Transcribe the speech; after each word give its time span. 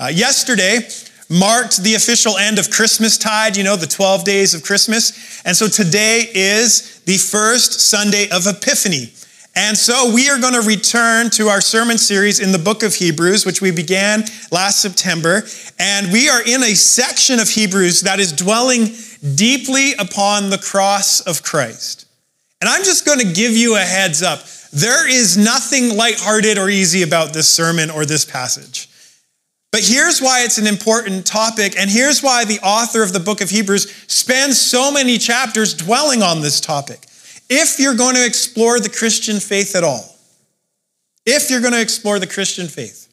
Uh, 0.00 0.06
yesterday 0.06 0.78
marked 1.28 1.82
the 1.82 1.94
official 1.94 2.38
end 2.38 2.58
of 2.58 2.70
Christmas 2.70 3.18
tide, 3.18 3.54
you 3.54 3.62
know, 3.62 3.76
the 3.76 3.86
12 3.86 4.24
days 4.24 4.54
of 4.54 4.62
Christmas. 4.62 5.42
And 5.44 5.54
so 5.54 5.68
today 5.68 6.26
is 6.34 7.00
the 7.00 7.18
first 7.18 7.80
Sunday 7.80 8.30
of 8.30 8.46
Epiphany. 8.46 9.12
And 9.54 9.76
so 9.76 10.10
we 10.14 10.30
are 10.30 10.40
going 10.40 10.54
to 10.54 10.66
return 10.66 11.28
to 11.30 11.48
our 11.48 11.60
sermon 11.60 11.98
series 11.98 12.40
in 12.40 12.50
the 12.50 12.58
book 12.58 12.82
of 12.82 12.94
Hebrews, 12.94 13.44
which 13.44 13.60
we 13.60 13.72
began 13.72 14.24
last 14.50 14.80
September. 14.80 15.42
And 15.78 16.10
we 16.10 16.30
are 16.30 16.40
in 16.40 16.62
a 16.62 16.74
section 16.74 17.38
of 17.38 17.50
Hebrews 17.50 18.00
that 18.00 18.20
is 18.20 18.32
dwelling 18.32 18.94
deeply 19.34 19.92
upon 19.98 20.48
the 20.48 20.58
cross 20.58 21.20
of 21.20 21.42
Christ. 21.42 22.06
And 22.62 22.70
I'm 22.70 22.84
just 22.84 23.04
going 23.04 23.18
to 23.18 23.32
give 23.34 23.52
you 23.52 23.76
a 23.76 23.80
heads 23.80 24.22
up. 24.22 24.44
There 24.72 25.06
is 25.06 25.36
nothing 25.36 25.94
lighthearted 25.94 26.56
or 26.56 26.70
easy 26.70 27.02
about 27.02 27.34
this 27.34 27.48
sermon 27.48 27.90
or 27.90 28.06
this 28.06 28.24
passage. 28.24 28.89
But 29.72 29.82
here's 29.82 30.20
why 30.20 30.42
it's 30.42 30.58
an 30.58 30.66
important 30.66 31.26
topic, 31.26 31.74
and 31.78 31.88
here's 31.88 32.22
why 32.22 32.44
the 32.44 32.58
author 32.60 33.02
of 33.02 33.12
the 33.12 33.20
book 33.20 33.40
of 33.40 33.50
Hebrews 33.50 33.92
spends 34.08 34.60
so 34.60 34.90
many 34.90 35.16
chapters 35.16 35.74
dwelling 35.74 36.22
on 36.22 36.40
this 36.40 36.60
topic. 36.60 37.06
If 37.48 37.78
you're 37.78 37.94
going 37.94 38.16
to 38.16 38.26
explore 38.26 38.80
the 38.80 38.88
Christian 38.88 39.38
faith 39.38 39.76
at 39.76 39.84
all, 39.84 40.16
if 41.24 41.50
you're 41.50 41.60
going 41.60 41.72
to 41.72 41.80
explore 41.80 42.18
the 42.18 42.26
Christian 42.26 42.66
faith, 42.66 43.08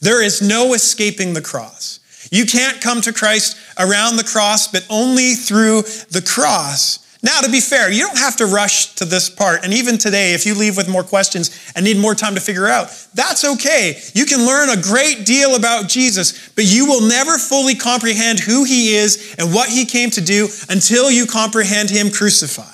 there 0.00 0.22
is 0.22 0.40
no 0.40 0.74
escaping 0.74 1.34
the 1.34 1.42
cross. 1.42 1.98
You 2.30 2.46
can't 2.46 2.80
come 2.80 3.00
to 3.00 3.12
Christ 3.12 3.56
around 3.78 4.16
the 4.16 4.24
cross, 4.24 4.68
but 4.68 4.86
only 4.88 5.34
through 5.34 5.82
the 6.10 6.22
cross. 6.24 7.09
Now, 7.22 7.40
to 7.40 7.50
be 7.50 7.60
fair, 7.60 7.92
you 7.92 8.06
don't 8.06 8.18
have 8.18 8.36
to 8.36 8.46
rush 8.46 8.94
to 8.94 9.04
this 9.04 9.28
part. 9.28 9.62
And 9.62 9.74
even 9.74 9.98
today, 9.98 10.32
if 10.32 10.46
you 10.46 10.54
leave 10.54 10.76
with 10.76 10.88
more 10.88 11.04
questions 11.04 11.50
and 11.76 11.84
need 11.84 11.98
more 11.98 12.14
time 12.14 12.34
to 12.34 12.40
figure 12.40 12.66
out, 12.66 12.88
that's 13.12 13.44
okay. 13.44 14.00
You 14.14 14.24
can 14.24 14.46
learn 14.46 14.70
a 14.70 14.80
great 14.80 15.26
deal 15.26 15.54
about 15.54 15.88
Jesus, 15.88 16.48
but 16.50 16.64
you 16.64 16.86
will 16.86 17.06
never 17.06 17.36
fully 17.36 17.74
comprehend 17.74 18.40
who 18.40 18.64
he 18.64 18.94
is 18.94 19.34
and 19.38 19.52
what 19.52 19.68
he 19.68 19.84
came 19.84 20.08
to 20.10 20.22
do 20.22 20.48
until 20.70 21.10
you 21.10 21.26
comprehend 21.26 21.90
him 21.90 22.10
crucified. 22.10 22.66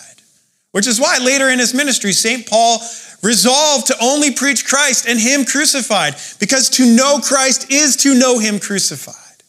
Which 0.71 0.87
is 0.87 1.01
why 1.01 1.19
later 1.19 1.49
in 1.49 1.59
his 1.59 1.75
ministry, 1.75 2.13
St. 2.13 2.47
Paul 2.47 2.79
resolved 3.23 3.89
to 3.89 3.97
only 4.01 4.31
preach 4.31 4.65
Christ 4.65 5.09
and 5.09 5.19
him 5.19 5.45
crucified, 5.45 6.15
because 6.39 6.69
to 6.71 6.95
know 6.95 7.19
Christ 7.19 7.73
is 7.73 7.97
to 7.97 8.15
know 8.15 8.39
him 8.39 8.61
crucified. 8.61 9.43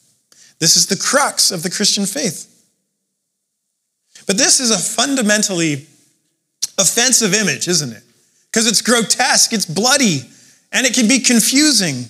This 0.60 0.76
is 0.76 0.88
the 0.88 0.98
crux 0.98 1.52
of 1.52 1.62
the 1.62 1.70
Christian 1.70 2.08
faith. 2.08 2.57
But 4.28 4.38
this 4.38 4.60
is 4.60 4.70
a 4.70 4.78
fundamentally 4.78 5.88
offensive 6.78 7.34
image, 7.34 7.68
isn't 7.68 7.92
it? 7.92 8.04
Because 8.52 8.68
it's 8.68 8.82
grotesque, 8.82 9.54
it's 9.54 9.66
bloody, 9.66 10.22
and 10.72 10.86
it 10.86 10.94
can 10.94 11.08
be 11.08 11.20
confusing. 11.20 12.06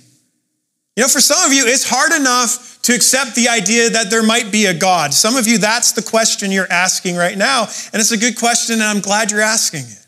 You 0.95 1.03
know, 1.03 1.07
for 1.07 1.21
some 1.21 1.45
of 1.45 1.55
you, 1.55 1.65
it's 1.67 1.87
hard 1.87 2.11
enough 2.11 2.79
to 2.81 2.93
accept 2.93 3.35
the 3.35 3.49
idea 3.49 3.91
that 3.91 4.09
there 4.09 4.23
might 4.23 4.51
be 4.51 4.65
a 4.65 4.73
God. 4.73 5.13
Some 5.13 5.35
of 5.35 5.47
you, 5.47 5.59
that's 5.59 5.91
the 5.91 6.01
question 6.01 6.51
you're 6.51 6.71
asking 6.71 7.15
right 7.15 7.37
now, 7.37 7.63
and 7.93 8.01
it's 8.01 8.11
a 8.11 8.17
good 8.17 8.37
question, 8.37 8.75
and 8.75 8.83
I'm 8.83 8.99
glad 8.99 9.31
you're 9.31 9.41
asking 9.41 9.83
it. 9.83 10.05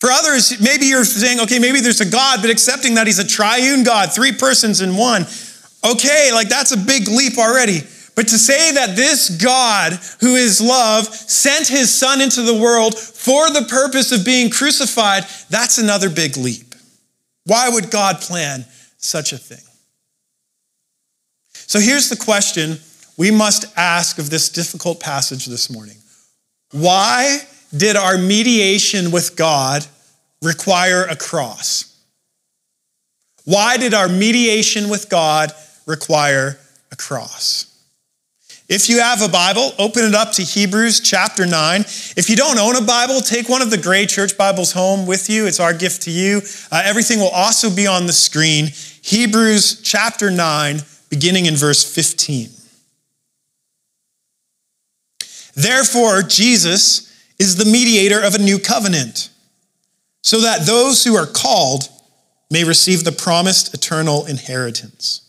For 0.00 0.10
others, 0.10 0.60
maybe 0.60 0.86
you're 0.86 1.04
saying, 1.04 1.40
okay, 1.40 1.58
maybe 1.58 1.80
there's 1.80 2.00
a 2.00 2.10
God, 2.10 2.40
but 2.40 2.50
accepting 2.50 2.94
that 2.94 3.06
he's 3.06 3.18
a 3.18 3.26
triune 3.26 3.82
God, 3.82 4.12
three 4.12 4.32
persons 4.32 4.80
in 4.80 4.96
one. 4.96 5.26
Okay, 5.84 6.30
like 6.32 6.48
that's 6.48 6.72
a 6.72 6.76
big 6.76 7.08
leap 7.08 7.38
already. 7.38 7.80
But 8.16 8.28
to 8.28 8.38
say 8.38 8.72
that 8.72 8.96
this 8.96 9.28
God, 9.28 9.92
who 10.20 10.36
is 10.36 10.58
love, 10.58 11.04
sent 11.06 11.68
his 11.68 11.94
son 11.94 12.22
into 12.22 12.42
the 12.42 12.58
world 12.58 12.98
for 12.98 13.50
the 13.50 13.66
purpose 13.68 14.10
of 14.10 14.24
being 14.24 14.50
crucified, 14.50 15.24
that's 15.50 15.76
another 15.76 16.08
big 16.08 16.38
leap. 16.38 16.74
Why 17.44 17.68
would 17.68 17.90
God 17.90 18.22
plan 18.22 18.64
such 18.96 19.34
a 19.34 19.38
thing? 19.38 19.58
So 21.52 21.78
here's 21.78 22.08
the 22.08 22.16
question 22.16 22.78
we 23.18 23.30
must 23.30 23.66
ask 23.76 24.18
of 24.18 24.30
this 24.30 24.48
difficult 24.48 24.98
passage 24.98 25.44
this 25.44 25.70
morning 25.70 25.96
Why 26.72 27.40
did 27.76 27.96
our 27.96 28.16
mediation 28.16 29.10
with 29.10 29.36
God 29.36 29.84
require 30.40 31.04
a 31.04 31.16
cross? 31.16 31.92
Why 33.44 33.76
did 33.76 33.92
our 33.92 34.08
mediation 34.08 34.88
with 34.88 35.10
God 35.10 35.52
require 35.86 36.58
a 36.90 36.96
cross? 36.96 37.75
If 38.68 38.88
you 38.88 38.98
have 38.98 39.22
a 39.22 39.28
Bible, 39.28 39.72
open 39.78 40.04
it 40.04 40.14
up 40.14 40.32
to 40.32 40.42
Hebrews 40.42 40.98
chapter 40.98 41.46
9. 41.46 41.82
If 42.16 42.28
you 42.28 42.34
don't 42.34 42.58
own 42.58 42.74
a 42.74 42.84
Bible, 42.84 43.20
take 43.20 43.48
one 43.48 43.62
of 43.62 43.70
the 43.70 43.78
gray 43.78 44.06
church 44.06 44.36
Bibles 44.36 44.72
home 44.72 45.06
with 45.06 45.30
you. 45.30 45.46
It's 45.46 45.60
our 45.60 45.72
gift 45.72 46.02
to 46.02 46.10
you. 46.10 46.42
Uh, 46.72 46.82
everything 46.84 47.20
will 47.20 47.28
also 47.28 47.72
be 47.72 47.86
on 47.86 48.06
the 48.06 48.12
screen. 48.12 48.70
Hebrews 49.02 49.82
chapter 49.82 50.32
9, 50.32 50.80
beginning 51.10 51.46
in 51.46 51.54
verse 51.54 51.84
15. 51.94 52.48
Therefore, 55.54 56.22
Jesus 56.22 57.14
is 57.38 57.56
the 57.56 57.70
mediator 57.70 58.20
of 58.20 58.34
a 58.34 58.38
new 58.38 58.58
covenant, 58.58 59.30
so 60.24 60.40
that 60.40 60.66
those 60.66 61.04
who 61.04 61.14
are 61.14 61.26
called 61.26 61.88
may 62.50 62.64
receive 62.64 63.04
the 63.04 63.12
promised 63.12 63.72
eternal 63.74 64.26
inheritance. 64.26 65.22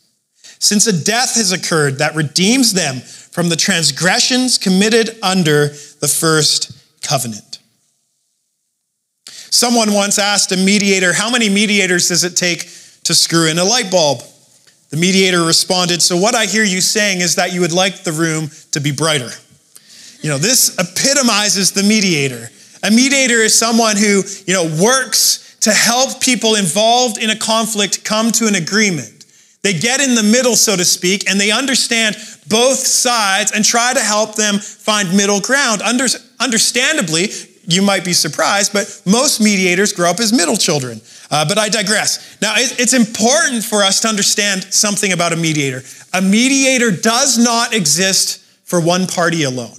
Since 0.59 0.88
a 0.88 1.04
death 1.04 1.36
has 1.36 1.52
occurred 1.52 2.00
that 2.00 2.16
redeems 2.16 2.74
them 2.74 3.02
from 3.38 3.50
the 3.50 3.56
transgressions 3.56 4.58
committed 4.58 5.16
under 5.22 5.68
the 5.68 6.08
first 6.08 6.72
covenant. 7.03 7.59
Someone 9.28 9.94
once 9.94 10.18
asked 10.18 10.52
a 10.52 10.58
mediator, 10.58 11.14
How 11.14 11.30
many 11.30 11.48
mediators 11.48 12.08
does 12.08 12.24
it 12.24 12.36
take 12.36 12.62
to 13.03 13.14
screw 13.14 13.48
in 13.48 13.59
a 13.59 13.64
light 13.64 13.92
bulb? 13.92 14.24
The 14.90 14.98
mediator 14.98 15.44
responded, 15.44 16.02
So, 16.02 16.18
what 16.18 16.34
I 16.34 16.48
hear 16.48 16.64
you 16.64 16.81
saying 16.81 17.20
is 17.22 17.36
that 17.36 17.53
you 17.53 17.62
would 17.62 17.72
like 17.72 18.03
the 18.03 18.12
room 18.12 18.50
to 18.72 18.81
be 18.81 18.92
brighter. 18.92 19.30
You 20.24 20.31
know, 20.31 20.40
this 20.40 20.75
epitomizes 20.80 21.74
the 21.74 21.84
mediator. 21.84 22.50
A 22.81 22.90
mediator 22.90 23.42
is 23.42 23.56
someone 23.56 23.98
who, 23.98 24.24
you 24.48 24.56
know, 24.56 24.66
works 24.84 25.58
to 25.59 25.72
help 25.72 26.22
people 26.22 26.56
involved 26.56 27.19
in 27.19 27.30
a 27.30 27.36
conflict 27.36 28.04
come 28.04 28.31
to 28.31 28.48
an 28.48 28.56
agreement. 28.56 29.18
They 29.62 29.74
get 29.74 30.00
in 30.00 30.16
the 30.16 30.24
middle, 30.24 30.56
so 30.56 30.75
to 30.75 30.86
speak, 30.86 31.30
and 31.30 31.40
they 31.40 31.52
understand 31.52 32.16
both 32.50 32.78
sides 32.78 33.52
and 33.52 33.63
try 33.63 33.94
to 33.94 34.00
help 34.00 34.35
them 34.35 34.59
find 34.59 35.16
middle 35.16 35.41
ground. 35.41 35.81
Under, 35.81 36.06
understandably, 36.40 37.30
you 37.66 37.81
might 37.81 38.06
be 38.06 38.13
surprised, 38.13 38.72
but 38.74 39.02
most 39.06 39.41
mediators 39.41 39.91
grow 39.91 40.09
up 40.09 40.19
as 40.19 40.31
middle 40.31 40.56
children. 40.56 41.02
Uh, 41.30 41.46
but 41.46 41.57
I 41.57 41.68
digress. 41.68 42.38
Now, 42.41 42.56
it, 42.56 42.80
it's 42.80 42.94
important 42.94 43.63
for 43.63 43.84
us 43.84 44.00
to 44.02 44.07
understand 44.07 44.63
something 44.63 45.12
about 45.12 45.34
a 45.34 45.36
mediator. 45.36 45.81
A 46.13 46.22
mediator 46.22 46.91
does 46.91 47.38
not 47.38 47.74
exist 47.74 48.40
for 48.63 48.80
one 48.80 49.07
party 49.07 49.44
alone. 49.44 49.75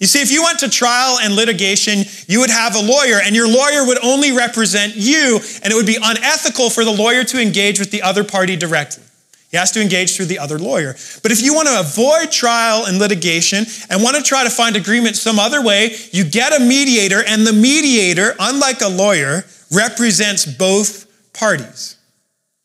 You 0.00 0.06
see, 0.06 0.22
if 0.22 0.32
you 0.32 0.42
went 0.42 0.60
to 0.60 0.70
trial 0.70 1.18
and 1.20 1.36
litigation, 1.36 2.04
you 2.26 2.40
would 2.40 2.50
have 2.50 2.74
a 2.74 2.80
lawyer, 2.80 3.20
and 3.22 3.36
your 3.36 3.46
lawyer 3.46 3.86
would 3.86 4.02
only 4.02 4.32
represent 4.32 4.96
you, 4.96 5.38
and 5.62 5.72
it 5.72 5.76
would 5.76 5.86
be 5.86 5.98
unethical 6.02 6.70
for 6.70 6.84
the 6.84 6.90
lawyer 6.90 7.22
to 7.22 7.40
engage 7.40 7.78
with 7.78 7.90
the 7.90 8.02
other 8.02 8.24
party 8.24 8.56
directly. 8.56 9.04
He 9.50 9.56
has 9.56 9.72
to 9.72 9.80
engage 9.80 10.14
through 10.14 10.26
the 10.26 10.38
other 10.38 10.58
lawyer. 10.58 10.94
But 11.22 11.32
if 11.32 11.42
you 11.42 11.54
want 11.54 11.66
to 11.66 11.80
avoid 11.80 12.30
trial 12.30 12.86
and 12.86 12.98
litigation 12.98 13.64
and 13.88 14.02
want 14.02 14.16
to 14.16 14.22
try 14.22 14.44
to 14.44 14.50
find 14.50 14.76
agreement 14.76 15.16
some 15.16 15.40
other 15.40 15.60
way, 15.60 15.96
you 16.12 16.24
get 16.24 16.58
a 16.58 16.64
mediator, 16.64 17.24
and 17.26 17.44
the 17.44 17.52
mediator, 17.52 18.36
unlike 18.38 18.80
a 18.80 18.88
lawyer, 18.88 19.44
represents 19.72 20.46
both 20.46 21.32
parties. 21.32 21.96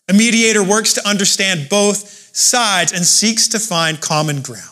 A 0.10 0.14
mediator 0.14 0.64
works 0.64 0.94
to 0.94 1.08
understand 1.08 1.70
both 1.70 2.08
sides 2.36 2.92
and 2.92 3.04
seeks 3.04 3.48
to 3.48 3.60
find 3.60 4.00
common 4.00 4.44
ground. 4.44 4.70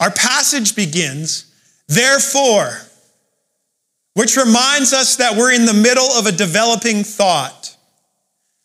Our 0.00 0.10
passage 0.10 0.74
begins, 0.74 1.54
therefore, 1.86 2.80
which 4.14 4.36
reminds 4.36 4.92
us 4.92 5.16
that 5.16 5.36
we're 5.36 5.52
in 5.52 5.66
the 5.66 5.72
middle 5.72 6.10
of 6.10 6.26
a 6.26 6.32
developing 6.32 7.04
thought. 7.04 7.61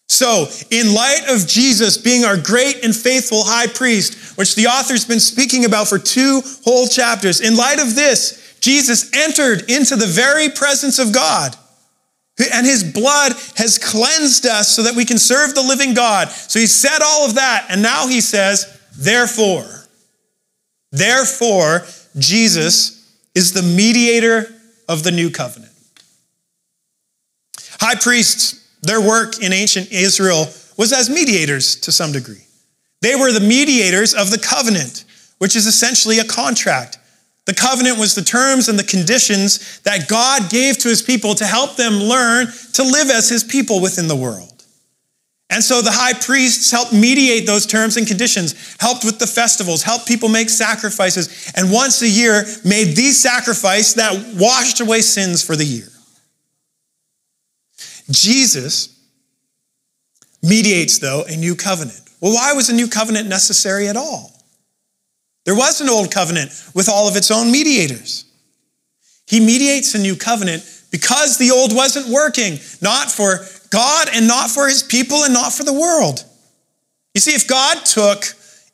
So, 0.10 0.48
in 0.72 0.94
light 0.94 1.26
of 1.30 1.48
Jesus 1.48 1.98
being 1.98 2.24
our 2.24 2.38
great 2.38 2.84
and 2.84 2.96
faithful 2.96 3.44
high 3.44 3.68
priest, 3.68 4.38
which 4.38 4.56
the 4.56 4.68
author's 4.68 5.06
been 5.06 5.20
speaking 5.20 5.66
about 5.66 5.88
for 5.88 6.00
two 6.00 6.42
whole 6.64 6.88
chapters, 6.88 7.42
in 7.42 7.58
light 7.58 7.80
of 7.80 7.96
this, 7.96 8.58
Jesus 8.62 9.12
entered 9.14 9.70
into 9.70 9.96
the 9.96 10.08
very 10.08 10.50
presence 10.50 11.00
of 11.00 11.14
God. 11.14 11.56
And 12.54 12.66
his 12.66 12.84
blood 12.84 13.34
has 13.56 13.80
cleansed 13.80 14.46
us 14.46 14.76
so 14.76 14.84
that 14.84 14.96
we 14.96 15.06
can 15.06 15.18
serve 15.18 15.56
the 15.56 15.64
living 15.64 15.94
God. 15.94 16.30
So 16.30 16.60
he 16.60 16.68
said 16.68 17.00
all 17.04 17.26
of 17.26 17.36
that. 17.36 17.66
And 17.70 17.82
now 17.82 18.08
he 18.08 18.22
says, 18.22 18.80
therefore. 18.96 19.66
Therefore, 20.92 21.86
Jesus 22.18 23.12
is 23.34 23.54
the 23.54 23.64
mediator 23.64 24.48
of 24.88 25.04
the 25.04 25.12
new 25.12 25.32
covenant. 25.32 25.72
High 27.80 27.96
priests, 27.96 28.67
their 28.82 29.02
work 29.02 29.42
in 29.42 29.54
ancient 29.54 29.92
Israel 29.92 30.48
was 30.78 30.94
as 30.94 31.10
mediators 31.10 31.76
to 31.82 31.92
some 31.92 32.12
degree. 32.12 32.46
They 33.02 33.16
were 33.16 33.32
the 33.32 33.40
mediators 33.40 34.14
of 34.14 34.32
the 34.32 34.38
covenant, 34.38 35.06
which 35.38 35.56
is 35.56 35.66
essentially 35.66 36.20
a 36.20 36.26
contract. 36.26 37.00
The 37.46 37.54
covenant 37.54 37.98
was 37.98 38.14
the 38.14 38.24
terms 38.24 38.68
and 38.68 38.78
the 38.78 38.84
conditions 38.84 39.80
that 39.82 40.10
God 40.10 40.50
gave 40.50 40.78
to 40.80 40.90
his 40.90 41.02
people 41.02 41.34
to 41.36 41.46
help 41.46 41.76
them 41.76 41.94
learn 41.94 42.48
to 42.74 42.84
live 42.84 43.10
as 43.10 43.30
his 43.30 43.44
people 43.44 43.82
within 43.82 44.08
the 44.08 44.16
world. 44.16 44.58
And 45.50 45.64
so 45.64 45.82
the 45.82 45.92
high 45.92 46.14
priests 46.14 46.72
helped 46.72 46.92
mediate 46.92 47.46
those 47.46 47.66
terms 47.66 47.96
and 47.96 48.06
conditions, 48.06 48.76
helped 48.82 49.06
with 49.06 49.18
the 49.18 49.28
festivals, 49.28 49.82
helped 49.82 50.06
people 50.06 50.28
make 50.28 50.50
sacrifices, 50.50 51.54
and 51.56 51.72
once 51.72 52.02
a 52.02 52.10
year 52.10 52.44
made 52.66 52.98
the 52.98 53.12
sacrifice 53.12 53.94
that 53.94 54.36
washed 54.36 54.82
away 54.82 55.00
sins 55.00 55.42
for 55.42 55.56
the 55.56 55.64
year. 55.64 55.88
Jesus 58.10 58.98
mediates, 60.42 61.00
though, 61.00 61.24
a 61.28 61.36
new 61.36 61.56
covenant. 61.56 62.00
Well, 62.22 62.34
why 62.34 62.54
was 62.54 62.70
a 62.70 62.76
new 62.76 62.88
covenant 62.88 63.28
necessary 63.28 63.88
at 63.88 63.98
all? 63.98 64.34
There 65.46 65.56
was 65.56 65.82
an 65.82 65.90
old 65.90 66.12
covenant 66.12 66.52
with 66.74 66.90
all 66.90 67.08
of 67.08 67.16
its 67.16 67.32
own 67.32 67.52
mediators. 67.52 68.26
He 69.28 69.40
mediates 69.40 69.94
a 69.96 70.00
new 70.00 70.16
covenant 70.16 70.64
because 70.92 71.38
the 71.38 71.52
old 71.52 71.76
wasn't 71.76 72.08
working, 72.08 72.60
not 72.82 73.12
for 73.12 73.46
God 73.70 74.08
and 74.14 74.28
not 74.28 74.50
for 74.50 74.68
his 74.68 74.84
people 74.84 75.24
and 75.24 75.34
not 75.34 75.54
for 75.54 75.64
the 75.64 75.74
world. 75.74 76.24
You 77.14 77.22
see, 77.22 77.36
if 77.36 77.48
God 77.48 77.86
took 77.86 78.26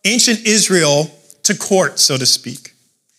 ancient 0.06 0.46
Israel 0.46 1.12
to 1.44 1.56
court, 1.56 2.00
so 2.00 2.18
to 2.18 2.26
speak, 2.26 2.73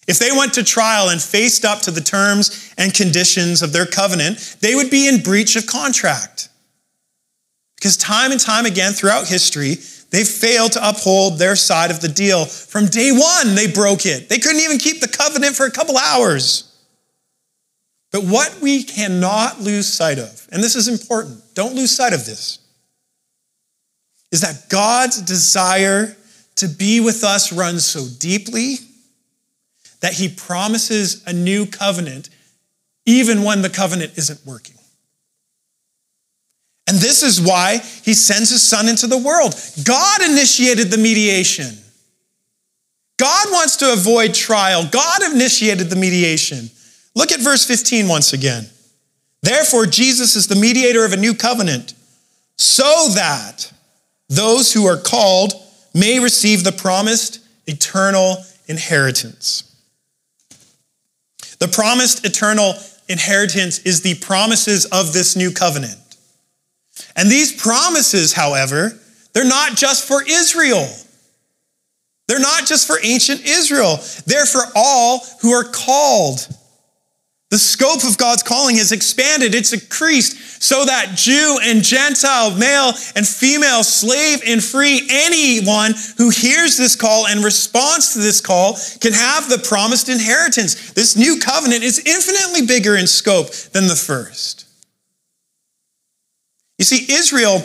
if 0.06 0.18
they 0.18 0.30
went 0.32 0.54
to 0.54 0.64
trial 0.64 1.08
and 1.08 1.20
faced 1.20 1.64
up 1.64 1.80
to 1.82 1.90
the 1.90 2.00
terms 2.00 2.72
and 2.76 2.92
conditions 2.92 3.62
of 3.62 3.72
their 3.72 3.86
covenant, 3.86 4.56
they 4.60 4.74
would 4.74 4.90
be 4.90 5.08
in 5.08 5.22
breach 5.22 5.56
of 5.56 5.66
contract. 5.66 6.48
Because 7.76 7.96
time 7.96 8.32
and 8.32 8.40
time 8.40 8.66
again 8.66 8.92
throughout 8.92 9.28
history, 9.28 9.76
they 10.10 10.24
failed 10.24 10.72
to 10.72 10.88
uphold 10.88 11.38
their 11.38 11.56
side 11.56 11.90
of 11.90 12.00
the 12.00 12.08
deal. 12.08 12.44
From 12.44 12.86
day 12.86 13.10
one, 13.12 13.54
they 13.54 13.66
broke 13.66 14.06
it. 14.06 14.28
They 14.28 14.38
couldn't 14.38 14.62
even 14.62 14.78
keep 14.78 15.00
the 15.00 15.08
covenant 15.08 15.56
for 15.56 15.66
a 15.66 15.70
couple 15.70 15.96
hours. 15.96 16.70
But 18.12 18.24
what 18.24 18.60
we 18.60 18.84
cannot 18.84 19.60
lose 19.60 19.92
sight 19.92 20.18
of, 20.18 20.48
and 20.52 20.62
this 20.62 20.76
is 20.76 20.86
important, 20.86 21.42
don't 21.54 21.74
lose 21.74 21.90
sight 21.90 22.12
of 22.12 22.24
this, 22.24 22.60
is 24.30 24.42
that 24.42 24.68
God's 24.68 25.20
desire 25.22 26.16
to 26.56 26.68
be 26.68 27.00
with 27.00 27.24
us 27.24 27.52
runs 27.52 27.84
so 27.84 28.06
deeply 28.20 28.76
that 30.04 30.12
he 30.12 30.28
promises 30.28 31.22
a 31.26 31.32
new 31.32 31.64
covenant 31.64 32.28
even 33.06 33.42
when 33.42 33.62
the 33.62 33.70
covenant 33.70 34.12
isn't 34.18 34.38
working. 34.44 34.76
And 36.86 36.98
this 36.98 37.22
is 37.22 37.40
why 37.40 37.78
he 37.78 38.12
sends 38.12 38.50
his 38.50 38.62
son 38.62 38.86
into 38.86 39.06
the 39.06 39.16
world. 39.16 39.54
God 39.82 40.20
initiated 40.20 40.90
the 40.90 40.98
mediation. 40.98 41.78
God 43.16 43.46
wants 43.50 43.76
to 43.76 43.94
avoid 43.94 44.34
trial. 44.34 44.86
God 44.86 45.22
initiated 45.22 45.88
the 45.88 45.96
mediation. 45.96 46.68
Look 47.14 47.32
at 47.32 47.40
verse 47.40 47.64
15 47.64 48.06
once 48.06 48.34
again. 48.34 48.66
Therefore, 49.42 49.86
Jesus 49.86 50.36
is 50.36 50.48
the 50.48 50.54
mediator 50.54 51.06
of 51.06 51.14
a 51.14 51.16
new 51.16 51.32
covenant, 51.32 51.94
so 52.58 53.08
that 53.14 53.72
those 54.28 54.70
who 54.70 54.84
are 54.84 54.98
called 54.98 55.54
may 55.94 56.20
receive 56.20 56.62
the 56.62 56.72
promised 56.72 57.40
eternal 57.66 58.36
inheritance. 58.68 59.70
The 61.58 61.68
promised 61.68 62.24
eternal 62.24 62.74
inheritance 63.08 63.80
is 63.80 64.02
the 64.02 64.14
promises 64.16 64.86
of 64.86 65.12
this 65.12 65.36
new 65.36 65.50
covenant. 65.50 65.96
And 67.16 67.30
these 67.30 67.52
promises, 67.60 68.32
however, 68.32 68.98
they're 69.32 69.44
not 69.44 69.76
just 69.76 70.06
for 70.06 70.22
Israel. 70.22 70.88
They're 72.28 72.40
not 72.40 72.66
just 72.66 72.86
for 72.86 72.96
ancient 73.02 73.42
Israel. 73.44 73.98
They're 74.26 74.46
for 74.46 74.62
all 74.74 75.20
who 75.42 75.52
are 75.52 75.64
called. 75.64 76.48
The 77.54 77.58
scope 77.58 78.02
of 78.02 78.18
God's 78.18 78.42
calling 78.42 78.78
has 78.78 78.90
expanded, 78.90 79.54
it's 79.54 79.72
increased 79.72 80.60
so 80.60 80.84
that 80.86 81.12
Jew 81.14 81.60
and 81.62 81.84
Gentile, 81.84 82.50
male 82.56 82.88
and 83.14 83.24
female, 83.24 83.84
slave 83.84 84.42
and 84.44 84.60
free, 84.60 85.06
anyone 85.08 85.94
who 86.18 86.30
hears 86.30 86.76
this 86.76 86.96
call 86.96 87.28
and 87.28 87.44
responds 87.44 88.12
to 88.12 88.18
this 88.18 88.40
call 88.40 88.76
can 89.00 89.12
have 89.12 89.48
the 89.48 89.58
promised 89.58 90.08
inheritance. 90.08 90.94
This 90.94 91.16
new 91.16 91.38
covenant 91.38 91.84
is 91.84 92.00
infinitely 92.04 92.66
bigger 92.66 92.96
in 92.96 93.06
scope 93.06 93.52
than 93.70 93.86
the 93.86 93.94
first. 93.94 94.66
You 96.80 96.84
see, 96.84 97.06
Israel, 97.08 97.64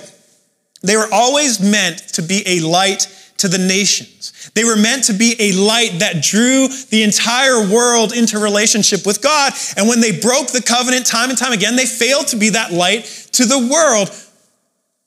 they 0.83 0.97
were 0.97 1.09
always 1.12 1.59
meant 1.59 1.97
to 2.09 2.21
be 2.21 2.44
a 2.45 2.59
light 2.59 3.07
to 3.39 3.47
the 3.47 3.57
nations. 3.57 4.51
They 4.53 4.63
were 4.63 4.75
meant 4.75 5.06
to 5.06 5.13
be 5.13 5.36
a 5.39 5.53
light 5.53 6.00
that 6.00 6.21
drew 6.21 6.68
the 6.68 7.03
entire 7.03 7.68
world 7.68 8.13
into 8.13 8.39
relationship 8.39 9.06
with 9.06 9.21
God. 9.21 9.53
And 9.75 9.88
when 9.88 10.01
they 10.01 10.18
broke 10.19 10.47
the 10.47 10.62
covenant 10.62 11.06
time 11.06 11.30
and 11.30 11.38
time 11.38 11.53
again, 11.53 11.75
they 11.75 11.86
failed 11.86 12.27
to 12.27 12.36
be 12.36 12.51
that 12.51 12.71
light 12.71 13.06
to 13.33 13.45
the 13.45 13.68
world. 13.71 14.09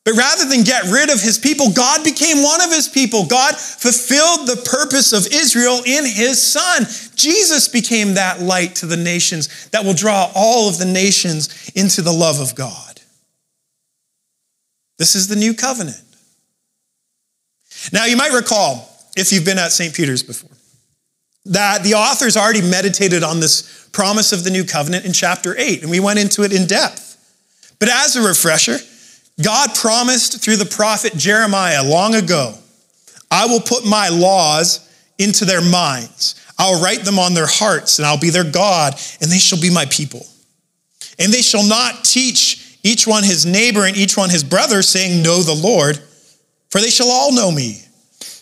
But 0.05 0.15
rather 0.15 0.45
than 0.45 0.63
get 0.63 0.83
rid 0.91 1.09
of 1.09 1.21
his 1.21 1.37
people, 1.37 1.71
God 1.71 2.03
became 2.03 2.43
one 2.43 2.61
of 2.61 2.71
his 2.71 2.89
people. 2.89 3.25
God 3.25 3.55
fulfilled 3.55 4.47
the 4.47 4.61
purpose 4.69 5.13
of 5.13 5.27
Israel 5.31 5.81
in 5.85 6.05
his 6.05 6.41
son. 6.41 6.83
Jesus 7.15 7.69
became 7.69 8.15
that 8.15 8.41
light 8.41 8.75
to 8.77 8.85
the 8.85 8.97
nations 8.97 9.69
that 9.69 9.85
will 9.85 9.93
draw 9.93 10.29
all 10.35 10.67
of 10.67 10.77
the 10.77 10.85
nations 10.85 11.71
into 11.75 12.01
the 12.01 12.11
love 12.11 12.41
of 12.41 12.53
God. 12.53 13.01
This 14.97 15.15
is 15.15 15.27
the 15.27 15.37
new 15.37 15.53
covenant. 15.53 16.01
Now, 17.91 18.05
you 18.05 18.17
might 18.17 18.31
recall, 18.31 18.89
if 19.15 19.31
you've 19.31 19.45
been 19.45 19.59
at 19.59 19.71
St. 19.71 19.93
Peter's 19.93 20.23
before, 20.23 20.51
that 21.45 21.83
the 21.83 21.95
authors 21.95 22.37
already 22.37 22.61
meditated 22.61 23.23
on 23.23 23.39
this 23.39 23.89
promise 23.91 24.31
of 24.31 24.43
the 24.43 24.49
new 24.49 24.63
covenant 24.63 25.05
in 25.05 25.13
chapter 25.13 25.55
8, 25.57 25.81
and 25.81 25.91
we 25.91 25.99
went 25.99 26.19
into 26.19 26.43
it 26.43 26.53
in 26.53 26.67
depth. 26.67 27.09
But 27.79 27.89
as 27.89 28.15
a 28.15 28.21
refresher, 28.25 28.77
God 29.41 29.75
promised 29.75 30.41
through 30.41 30.57
the 30.57 30.65
prophet 30.65 31.13
Jeremiah 31.15 31.83
long 31.83 32.15
ago, 32.15 32.55
I 33.29 33.47
will 33.47 33.59
put 33.59 33.85
my 33.85 34.09
laws 34.09 34.89
into 35.17 35.43
their 35.43 35.61
minds. 35.61 36.35
I'll 36.57 36.81
write 36.81 37.03
them 37.03 37.19
on 37.19 37.33
their 37.33 37.47
hearts, 37.47 37.99
and 37.99 38.05
I'll 38.05 38.19
be 38.19 38.29
their 38.29 38.49
God, 38.49 38.93
and 39.21 39.29
they 39.29 39.39
shall 39.39 39.59
be 39.59 39.71
my 39.71 39.85
people. 39.85 40.25
And 41.19 41.33
they 41.33 41.41
shall 41.41 41.67
not 41.67 42.05
teach 42.05 42.77
each 42.83 43.07
one 43.07 43.23
his 43.23 43.45
neighbor 43.45 43.85
and 43.85 43.97
each 43.97 44.15
one 44.15 44.29
his 44.29 44.43
brother, 44.43 44.81
saying, 44.81 45.23
Know 45.23 45.41
the 45.41 45.53
Lord 45.53 45.99
for 46.73 46.81
they 46.81 46.89
shall 46.89 47.11
all 47.11 47.31
know 47.31 47.51
me, 47.51 47.83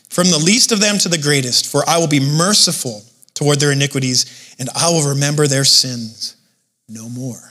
from 0.10 0.30
the 0.30 0.38
least 0.38 0.72
of 0.72 0.80
them 0.80 0.98
to 0.98 1.10
the 1.10 1.18
greatest, 1.18 1.69
for 1.69 1.83
I 1.86 1.98
will 1.98 2.07
be 2.07 2.22
merciful 2.22 3.04
toward 3.33 3.60
their 3.60 3.74
iniquities, 3.74 4.56
and 4.57 4.69
I 4.74 4.89
will 4.89 5.10
remember 5.10 5.48
their 5.48 5.66
sins 5.66 6.38
no 6.88 7.10
more. 7.10 7.42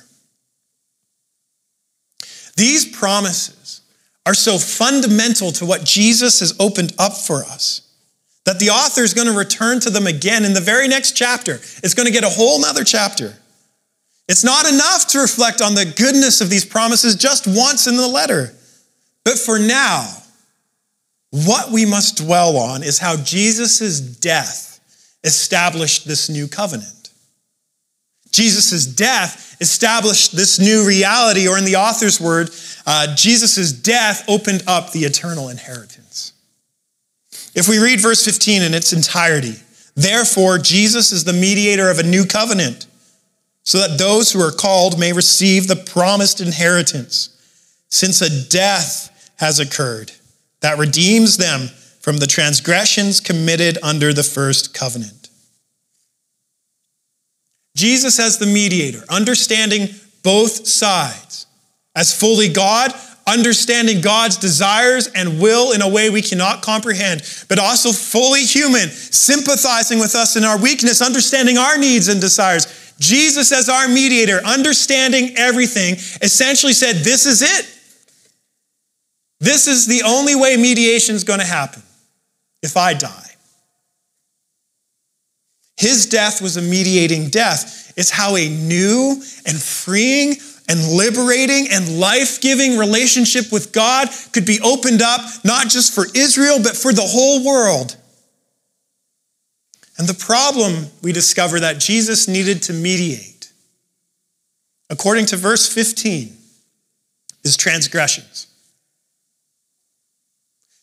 These 2.56 2.97
promises 2.97 3.82
are 4.25 4.32
so 4.32 4.56
fundamental 4.56 5.53
to 5.53 5.67
what 5.67 5.85
Jesus 5.85 6.41
has 6.41 6.56
opened 6.59 6.94
up 6.99 7.12
for 7.12 7.44
us 7.44 7.83
that 8.47 8.59
the 8.59 8.71
author 8.71 9.02
is 9.02 9.12
going 9.12 9.28
to 9.28 9.37
return 9.37 9.81
to 9.81 9.90
them 9.90 10.07
again 10.07 10.47
in 10.47 10.54
the 10.54 10.62
very 10.62 10.88
next 10.88 11.12
chapter. 11.12 11.57
It's 11.83 11.93
going 11.93 12.07
to 12.07 12.12
get 12.12 12.25
a 12.25 12.31
whole 12.31 12.59
nother 12.59 12.85
chapter. 12.85 13.37
It's 14.28 14.45
not 14.45 14.66
enough 14.66 15.09
to 15.09 15.19
reflect 15.19 15.61
on 15.61 15.75
the 15.75 15.93
goodness 15.95 16.40
of 16.40 16.49
these 16.49 16.64
promises 16.64 17.16
just 17.16 17.47
once 17.47 17.87
in 17.87 17.99
the 17.99 18.09
letter. 18.09 18.54
But 19.26 19.38
for 19.38 19.59
now, 19.59 20.20
what 21.30 21.70
we 21.70 21.87
must 21.87 22.18
dwell 22.18 22.56
on 22.56 22.82
is 22.82 22.99
how 22.99 23.16
Jesus' 23.16 24.00
death 24.00 24.80
established 25.22 26.06
this 26.06 26.28
new 26.28 26.49
covenant. 26.49 27.10
Jesus' 28.32 28.87
death 28.87 29.56
established 29.60 30.34
this 30.34 30.58
new 30.58 30.87
reality, 30.87 31.49
or 31.49 31.58
in 31.58 31.64
the 31.64 31.76
author's 31.76 32.20
word, 32.20 32.50
uh, 32.87 33.14
Jesus' 33.14 33.72
death 33.72 34.25
opened 34.28 34.62
up 34.66 34.92
the 34.92 35.00
eternal 35.00 35.49
inheritance. 35.49 36.32
If 37.54 37.68
we 37.68 37.78
read 37.78 38.00
verse 38.00 38.25
15 38.25 38.62
in 38.62 38.75
its 38.75 38.92
entirety, 38.92 39.54
therefore, 39.94 40.58
Jesus 40.58 41.12
is 41.12 41.25
the 41.25 41.32
mediator 41.32 41.90
of 41.90 41.99
a 41.99 42.04
new 42.04 42.25
covenant, 42.25 42.87
so 43.62 43.78
that 43.78 43.99
those 43.99 44.32
who 44.32 44.40
are 44.40 44.52
called 44.52 44.99
may 44.99 45.12
receive 45.12 45.66
the 45.66 45.76
promised 45.76 46.40
inheritance, 46.40 47.37
since 47.88 48.20
a 48.20 48.49
death 48.49 49.32
has 49.37 49.60
occurred 49.60 50.12
that 50.61 50.79
redeems 50.79 51.37
them 51.37 51.69
from 52.00 52.19
the 52.19 52.26
transgressions 52.26 53.21
committed 53.21 53.79
under 53.83 54.12
the 54.12 54.23
first 54.23 54.75
covenant. 54.75 55.29
Jesus, 57.76 58.19
as 58.19 58.38
the 58.38 58.47
mediator, 58.47 59.02
understanding 59.09 59.88
both 60.23 60.67
sides, 60.67 61.47
as 61.95 62.19
fully 62.19 62.49
God, 62.49 62.93
understanding 63.26 64.00
God's 64.00 64.37
desires 64.37 65.09
and 65.09 65.40
will 65.40 65.73
in 65.73 65.83
a 65.83 65.88
way 65.88 66.11
we 66.11 66.23
cannot 66.23 66.62
comprehend, 66.62 67.23
but 67.49 67.59
also 67.59 67.93
fully 67.93 68.43
human, 68.43 68.88
sympathizing 68.88 69.99
with 69.99 70.14
us 70.14 70.37
in 70.37 70.45
our 70.45 70.61
weakness, 70.61 71.00
understanding 71.00 71.59
our 71.59 71.79
needs 71.79 72.09
and 72.09 72.21
desires. 72.21 72.95
Jesus, 72.99 73.52
as 73.52 73.69
our 73.69 73.88
mediator, 73.88 74.40
understanding 74.45 75.37
everything, 75.37 75.95
essentially 76.23 76.73
said, 76.73 76.97
This 76.97 77.25
is 77.25 77.43
it. 77.43 77.79
This 79.40 79.66
is 79.66 79.87
the 79.87 80.02
only 80.06 80.35
way 80.37 80.56
mediation 80.56 81.14
is 81.14 81.25
going 81.25 81.40
to 81.40 81.47
happen 81.47 81.82
if 82.62 82.76
I 82.76 82.94
die. 82.94 83.26
His 85.78 86.04
death 86.06 86.42
was 86.42 86.59
a 86.59 86.62
mediating 86.62 87.30
death. 87.30 87.94
It's 87.97 88.11
how 88.11 88.37
a 88.37 88.49
new 88.49 89.12
and 89.47 89.61
freeing 89.61 90.35
and 90.68 90.92
liberating 90.92 91.68
and 91.70 91.99
life 91.99 92.40
giving 92.42 92.76
relationship 92.76 93.50
with 93.50 93.73
God 93.73 94.09
could 94.32 94.44
be 94.44 94.61
opened 94.61 95.00
up, 95.00 95.23
not 95.42 95.68
just 95.68 95.94
for 95.94 96.04
Israel, 96.14 96.59
but 96.62 96.76
for 96.76 96.92
the 96.92 97.00
whole 97.00 97.44
world. 97.44 97.97
And 99.97 100.06
the 100.06 100.14
problem 100.14 100.87
we 101.02 101.12
discover 101.12 101.61
that 101.61 101.80
Jesus 101.80 102.28
needed 102.28 102.62
to 102.64 102.75
mediate, 102.75 103.50
according 104.90 105.26
to 105.26 105.37
verse 105.37 105.73
15, 105.73 106.37
is 107.42 107.56
transgressions. 107.56 108.47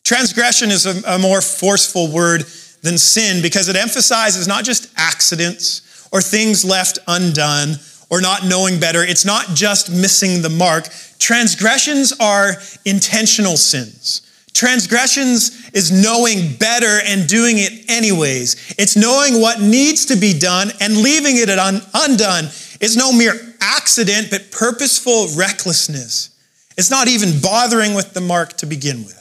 Transgression 0.08 0.72
is 0.72 0.86
a, 0.86 1.16
a 1.16 1.20
more 1.20 1.42
forceful 1.42 2.10
word 2.10 2.44
than 2.82 2.98
sin 2.98 3.42
because 3.42 3.68
it 3.68 3.76
emphasizes 3.76 4.48
not 4.48 4.64
just 4.64 4.90
accidents 4.96 6.08
or 6.14 6.22
things 6.22 6.64
left 6.64 6.98
undone 7.10 7.74
or 8.10 8.22
not 8.22 8.46
knowing 8.46 8.80
better. 8.80 9.04
It's 9.04 9.26
not 9.26 9.48
just 9.50 9.92
missing 9.92 10.42
the 10.42 10.50
mark. 10.50 10.88
Transgressions 11.20 12.14
are 12.22 12.54
intentional 12.86 13.58
sins. 13.58 14.22
Transgressions 14.54 15.70
is 15.74 15.92
knowing 15.92 16.56
better 16.56 17.02
and 17.04 17.28
doing 17.28 17.58
it 17.58 17.92
anyways. 17.92 18.76
It's 18.80 18.96
knowing 18.96 19.42
what 19.42 19.60
needs 19.60 20.06
to 20.06 20.16
be 20.16 20.40
done 20.40 20.70
and 20.80 20.96
leaving 20.96 21.36
it 21.36 21.50
undone. 21.50 22.46
It's 22.80 22.96
no 22.96 23.12
mere 23.12 23.34
accident, 23.60 24.30
but 24.32 24.52
purposeful 24.52 25.28
recklessness. 25.36 26.30
It's 26.78 26.90
not 26.90 27.10
even 27.10 27.42
bothering 27.42 27.94
with 27.94 28.14
the 28.14 28.22
mark 28.22 28.54
to 28.60 28.66
begin 28.66 29.04
with. 29.04 29.17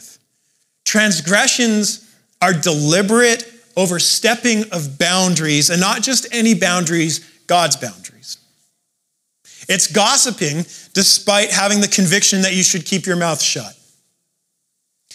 Transgressions 0.97 2.11
are 2.41 2.53
deliberate 2.53 3.45
overstepping 3.75 4.63
of 4.71 4.97
boundaries, 4.97 5.69
and 5.69 5.79
not 5.79 6.01
just 6.01 6.25
any 6.31 6.55
boundaries, 6.55 7.19
God's 7.45 7.75
boundaries. 7.75 8.39
It's 9.69 9.85
gossiping 9.85 10.65
despite 10.93 11.51
having 11.51 11.81
the 11.81 11.87
conviction 11.87 12.41
that 12.41 12.55
you 12.55 12.63
should 12.63 12.83
keep 12.83 13.05
your 13.05 13.15
mouth 13.15 13.39
shut. 13.39 13.77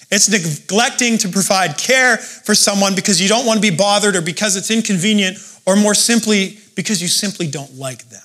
It's 0.09 0.31
neglecting 0.31 1.19
to 1.19 1.29
provide 1.29 1.77
care 1.77 2.17
for 2.17 2.55
someone 2.55 2.95
because 2.95 3.21
you 3.21 3.29
don't 3.29 3.45
want 3.45 3.61
to 3.61 3.69
be 3.69 3.77
bothered 3.77 4.15
or 4.15 4.23
because 4.23 4.55
it's 4.55 4.71
inconvenient 4.71 5.37
or 5.67 5.75
more 5.75 5.97
simply 5.97 6.59
because 6.77 7.03
you 7.03 7.09
simply 7.09 7.49
don't 7.49 7.75
like 7.75 8.09
them. 8.09 8.23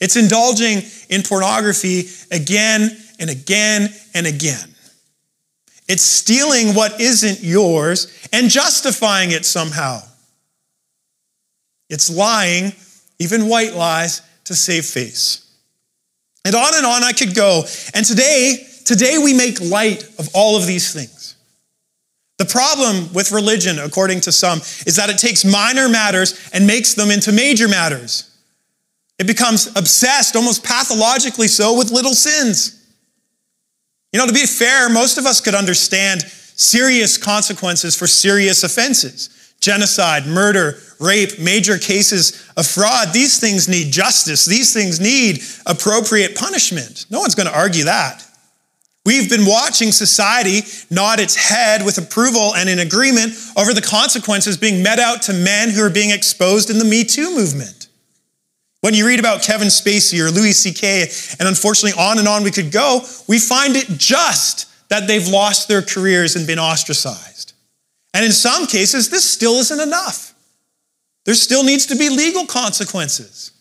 It's 0.00 0.16
indulging 0.16 0.80
in 1.10 1.22
pornography 1.24 2.08
again 2.30 2.96
and 3.20 3.28
again 3.28 3.90
and 4.14 4.26
again. 4.26 4.73
It's 5.88 6.02
stealing 6.02 6.74
what 6.74 7.00
isn't 7.00 7.42
yours 7.42 8.28
and 8.32 8.48
justifying 8.48 9.30
it 9.30 9.44
somehow. 9.44 10.00
It's 11.90 12.10
lying, 12.10 12.72
even 13.18 13.48
white 13.48 13.74
lies, 13.74 14.22
to 14.44 14.54
save 14.54 14.86
face. 14.86 15.40
And 16.44 16.54
on 16.54 16.74
and 16.74 16.86
on 16.86 17.04
I 17.04 17.12
could 17.12 17.34
go. 17.34 17.64
And 17.94 18.04
today, 18.04 18.66
today 18.84 19.18
we 19.18 19.34
make 19.34 19.60
light 19.60 20.04
of 20.18 20.28
all 20.34 20.56
of 20.56 20.66
these 20.66 20.92
things. 20.92 21.36
The 22.38 22.44
problem 22.44 23.12
with 23.12 23.30
religion, 23.30 23.78
according 23.78 24.22
to 24.22 24.32
some, 24.32 24.58
is 24.86 24.96
that 24.96 25.08
it 25.08 25.18
takes 25.18 25.44
minor 25.44 25.88
matters 25.88 26.50
and 26.52 26.66
makes 26.66 26.94
them 26.94 27.10
into 27.10 27.30
major 27.30 27.68
matters. 27.68 28.30
It 29.18 29.26
becomes 29.26 29.68
obsessed, 29.76 30.34
almost 30.34 30.64
pathologically 30.64 31.46
so, 31.46 31.78
with 31.78 31.92
little 31.92 32.14
sins. 32.14 32.83
You 34.14 34.20
know, 34.20 34.28
to 34.28 34.32
be 34.32 34.46
fair, 34.46 34.88
most 34.88 35.18
of 35.18 35.26
us 35.26 35.40
could 35.40 35.56
understand 35.56 36.22
serious 36.22 37.18
consequences 37.18 37.96
for 37.96 38.06
serious 38.06 38.62
offenses 38.62 39.28
genocide, 39.60 40.26
murder, 40.26 40.78
rape, 41.00 41.38
major 41.40 41.78
cases 41.78 42.48
of 42.56 42.66
fraud. 42.66 43.12
These 43.12 43.40
things 43.40 43.66
need 43.66 43.90
justice. 43.90 44.44
These 44.44 44.72
things 44.72 45.00
need 45.00 45.42
appropriate 45.66 46.36
punishment. 46.36 47.06
No 47.10 47.18
one's 47.18 47.34
going 47.34 47.48
to 47.48 47.58
argue 47.58 47.84
that. 47.84 48.24
We've 49.04 49.28
been 49.28 49.46
watching 49.46 49.90
society 49.90 50.60
nod 50.90 51.18
its 51.18 51.34
head 51.34 51.84
with 51.84 51.98
approval 51.98 52.54
and 52.54 52.68
in 52.68 52.78
agreement 52.78 53.32
over 53.56 53.74
the 53.74 53.82
consequences 53.82 54.56
being 54.56 54.82
met 54.82 55.00
out 55.00 55.22
to 55.22 55.32
men 55.32 55.70
who 55.70 55.82
are 55.82 55.90
being 55.90 56.10
exposed 56.10 56.70
in 56.70 56.78
the 56.78 56.84
Me 56.84 57.02
Too 57.02 57.34
movement. 57.34 57.83
When 58.84 58.92
you 58.92 59.06
read 59.06 59.18
about 59.18 59.40
Kevin 59.40 59.68
Spacey 59.68 60.20
or 60.20 60.30
Louis 60.30 60.52
C.K., 60.52 61.08
and 61.40 61.48
unfortunately 61.48 61.98
on 61.98 62.18
and 62.18 62.28
on 62.28 62.44
we 62.44 62.50
could 62.50 62.70
go, 62.70 63.00
we 63.26 63.38
find 63.38 63.76
it 63.76 63.86
just 63.88 64.68
that 64.90 65.06
they've 65.06 65.26
lost 65.26 65.68
their 65.68 65.80
careers 65.80 66.36
and 66.36 66.46
been 66.46 66.58
ostracized. 66.58 67.54
And 68.12 68.26
in 68.26 68.30
some 68.30 68.66
cases, 68.66 69.08
this 69.08 69.24
still 69.24 69.54
isn't 69.54 69.80
enough. 69.80 70.34
There 71.24 71.34
still 71.34 71.64
needs 71.64 71.86
to 71.86 71.96
be 71.96 72.10
legal 72.10 72.44
consequences. 72.44 73.52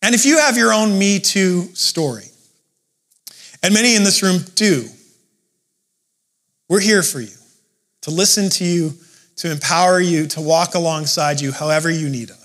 And 0.00 0.14
if 0.14 0.24
you 0.24 0.38
have 0.38 0.56
your 0.56 0.72
own 0.72 0.98
Me 0.98 1.18
Too 1.18 1.64
story, 1.74 2.30
and 3.62 3.74
many 3.74 3.94
in 3.94 4.04
this 4.04 4.22
room 4.22 4.38
do, 4.54 4.88
we're 6.70 6.80
here 6.80 7.02
for 7.02 7.20
you 7.20 7.36
to 8.00 8.10
listen 8.10 8.48
to 8.48 8.64
you, 8.64 8.94
to 9.36 9.52
empower 9.52 10.00
you, 10.00 10.26
to 10.28 10.40
walk 10.40 10.74
alongside 10.74 11.42
you 11.42 11.52
however 11.52 11.90
you 11.90 12.08
need 12.08 12.30
us. 12.30 12.39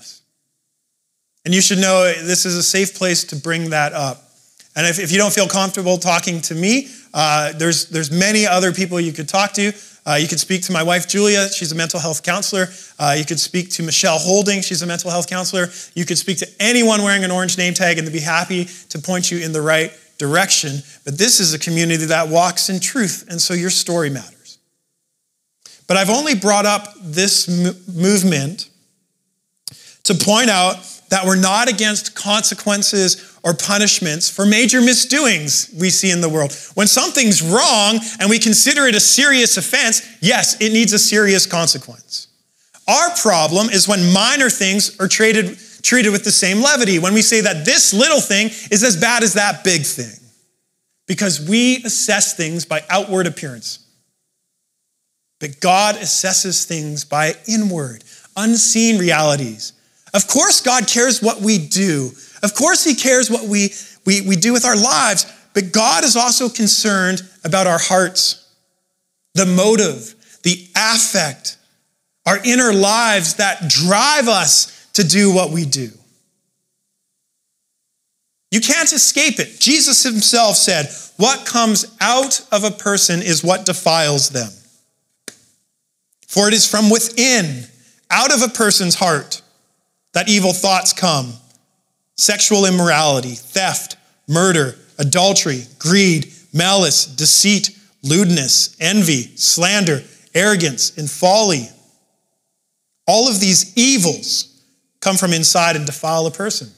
And 1.46 1.54
you 1.54 1.60
should 1.60 1.78
know 1.78 2.12
this 2.12 2.44
is 2.44 2.56
a 2.56 2.62
safe 2.62 2.96
place 2.96 3.22
to 3.22 3.36
bring 3.36 3.70
that 3.70 3.92
up. 3.92 4.32
And 4.74 4.84
if, 4.84 4.98
if 4.98 5.12
you 5.12 5.16
don't 5.16 5.32
feel 5.32 5.46
comfortable 5.46 5.96
talking 5.96 6.40
to 6.40 6.56
me, 6.56 6.88
uh, 7.14 7.52
there's, 7.52 7.88
there's 7.88 8.10
many 8.10 8.44
other 8.44 8.72
people 8.72 8.98
you 8.98 9.12
could 9.12 9.28
talk 9.28 9.52
to. 9.52 9.72
Uh, 10.04 10.14
you 10.14 10.26
could 10.26 10.40
speak 10.40 10.62
to 10.62 10.72
my 10.72 10.82
wife, 10.82 11.06
Julia. 11.06 11.48
She's 11.48 11.70
a 11.70 11.76
mental 11.76 12.00
health 12.00 12.24
counselor. 12.24 12.66
Uh, 12.98 13.14
you 13.16 13.24
could 13.24 13.38
speak 13.38 13.70
to 13.70 13.84
Michelle 13.84 14.18
Holding. 14.18 14.60
She's 14.60 14.82
a 14.82 14.86
mental 14.88 15.08
health 15.08 15.28
counselor. 15.28 15.68
You 15.94 16.04
could 16.04 16.18
speak 16.18 16.38
to 16.38 16.48
anyone 16.58 17.04
wearing 17.04 17.22
an 17.22 17.30
orange 17.30 17.56
name 17.56 17.74
tag, 17.74 17.98
and 17.98 18.08
they'd 18.08 18.12
be 18.12 18.18
happy 18.18 18.64
to 18.88 18.98
point 18.98 19.30
you 19.30 19.38
in 19.38 19.52
the 19.52 19.62
right 19.62 19.96
direction. 20.18 20.82
But 21.04 21.16
this 21.16 21.38
is 21.38 21.54
a 21.54 21.60
community 21.60 22.06
that 22.06 22.28
walks 22.28 22.70
in 22.70 22.80
truth, 22.80 23.24
and 23.30 23.40
so 23.40 23.54
your 23.54 23.70
story 23.70 24.10
matters. 24.10 24.58
But 25.86 25.96
I've 25.96 26.10
only 26.10 26.34
brought 26.34 26.66
up 26.66 26.92
this 27.00 27.46
movement 27.86 28.68
to 30.02 30.14
point 30.14 30.50
out 30.50 30.95
that 31.08 31.24
we're 31.24 31.40
not 31.40 31.68
against 31.68 32.14
consequences 32.14 33.38
or 33.44 33.54
punishments 33.54 34.28
for 34.28 34.44
major 34.44 34.80
misdoings 34.80 35.72
we 35.78 35.90
see 35.90 36.10
in 36.10 36.20
the 36.20 36.28
world. 36.28 36.52
When 36.74 36.86
something's 36.86 37.42
wrong 37.42 38.00
and 38.18 38.28
we 38.28 38.38
consider 38.38 38.86
it 38.86 38.94
a 38.94 39.00
serious 39.00 39.56
offense, 39.56 40.02
yes, 40.20 40.60
it 40.60 40.72
needs 40.72 40.92
a 40.92 40.98
serious 40.98 41.46
consequence. 41.46 42.28
Our 42.88 43.10
problem 43.16 43.68
is 43.68 43.86
when 43.88 44.12
minor 44.12 44.50
things 44.50 44.98
are 45.00 45.08
treated, 45.08 45.58
treated 45.82 46.10
with 46.10 46.24
the 46.24 46.32
same 46.32 46.60
levity, 46.60 46.98
when 46.98 47.14
we 47.14 47.22
say 47.22 47.40
that 47.40 47.64
this 47.64 47.92
little 47.92 48.20
thing 48.20 48.48
is 48.70 48.82
as 48.82 48.96
bad 48.96 49.22
as 49.22 49.34
that 49.34 49.62
big 49.64 49.82
thing, 49.82 50.18
because 51.06 51.48
we 51.48 51.82
assess 51.84 52.36
things 52.36 52.64
by 52.64 52.82
outward 52.90 53.26
appearance. 53.26 53.80
But 55.38 55.60
God 55.60 55.96
assesses 55.96 56.64
things 56.64 57.04
by 57.04 57.34
inward, 57.46 58.02
unseen 58.36 58.98
realities 58.98 59.72
of 60.16 60.26
course, 60.26 60.62
God 60.62 60.88
cares 60.88 61.22
what 61.22 61.42
we 61.42 61.58
do. 61.58 62.10
Of 62.42 62.54
course, 62.54 62.82
He 62.82 62.94
cares 62.94 63.30
what 63.30 63.44
we, 63.44 63.74
we, 64.06 64.22
we 64.22 64.36
do 64.36 64.54
with 64.54 64.64
our 64.64 64.74
lives. 64.74 65.30
But 65.52 65.72
God 65.72 66.04
is 66.04 66.16
also 66.16 66.48
concerned 66.48 67.20
about 67.44 67.66
our 67.66 67.78
hearts, 67.78 68.50
the 69.34 69.44
motive, 69.44 70.14
the 70.42 70.66
affect, 70.74 71.58
our 72.24 72.38
inner 72.44 72.72
lives 72.72 73.34
that 73.34 73.68
drive 73.68 74.26
us 74.26 74.88
to 74.94 75.04
do 75.04 75.34
what 75.34 75.50
we 75.50 75.66
do. 75.66 75.90
You 78.50 78.60
can't 78.60 78.90
escape 78.90 79.38
it. 79.38 79.60
Jesus 79.60 80.02
himself 80.02 80.56
said, 80.56 80.86
What 81.18 81.44
comes 81.44 81.94
out 82.00 82.40
of 82.50 82.64
a 82.64 82.70
person 82.70 83.20
is 83.20 83.44
what 83.44 83.66
defiles 83.66 84.30
them. 84.30 84.50
For 86.26 86.48
it 86.48 86.54
is 86.54 86.66
from 86.66 86.88
within, 86.88 87.64
out 88.10 88.32
of 88.32 88.40
a 88.40 88.48
person's 88.48 88.94
heart, 88.94 89.42
that 90.16 90.30
evil 90.30 90.54
thoughts 90.54 90.94
come 90.94 91.30
sexual 92.16 92.64
immorality, 92.64 93.34
theft, 93.34 93.98
murder, 94.26 94.74
adultery, 94.98 95.64
greed, 95.78 96.32
malice, 96.54 97.04
deceit, 97.04 97.78
lewdness, 98.02 98.74
envy, 98.80 99.36
slander, 99.36 100.02
arrogance, 100.34 100.96
and 100.96 101.10
folly. 101.10 101.68
All 103.06 103.28
of 103.28 103.40
these 103.40 103.76
evils 103.76 104.58
come 105.00 105.16
from 105.16 105.34
inside 105.34 105.76
and 105.76 105.84
defile 105.84 106.26
a 106.26 106.30
person. 106.30 106.70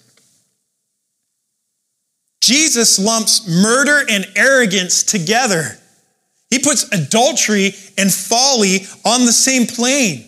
Jesus 2.41 2.99
lumps 2.99 3.47
murder 3.47 4.05
and 4.11 4.27
arrogance 4.35 5.05
together. 5.05 5.79
He 6.51 6.59
puts 6.59 6.93
adultery 6.93 7.73
and 7.97 8.13
folly 8.13 8.81
on 9.05 9.27
the 9.27 9.33
same 9.33 9.69
plane. 9.69 10.28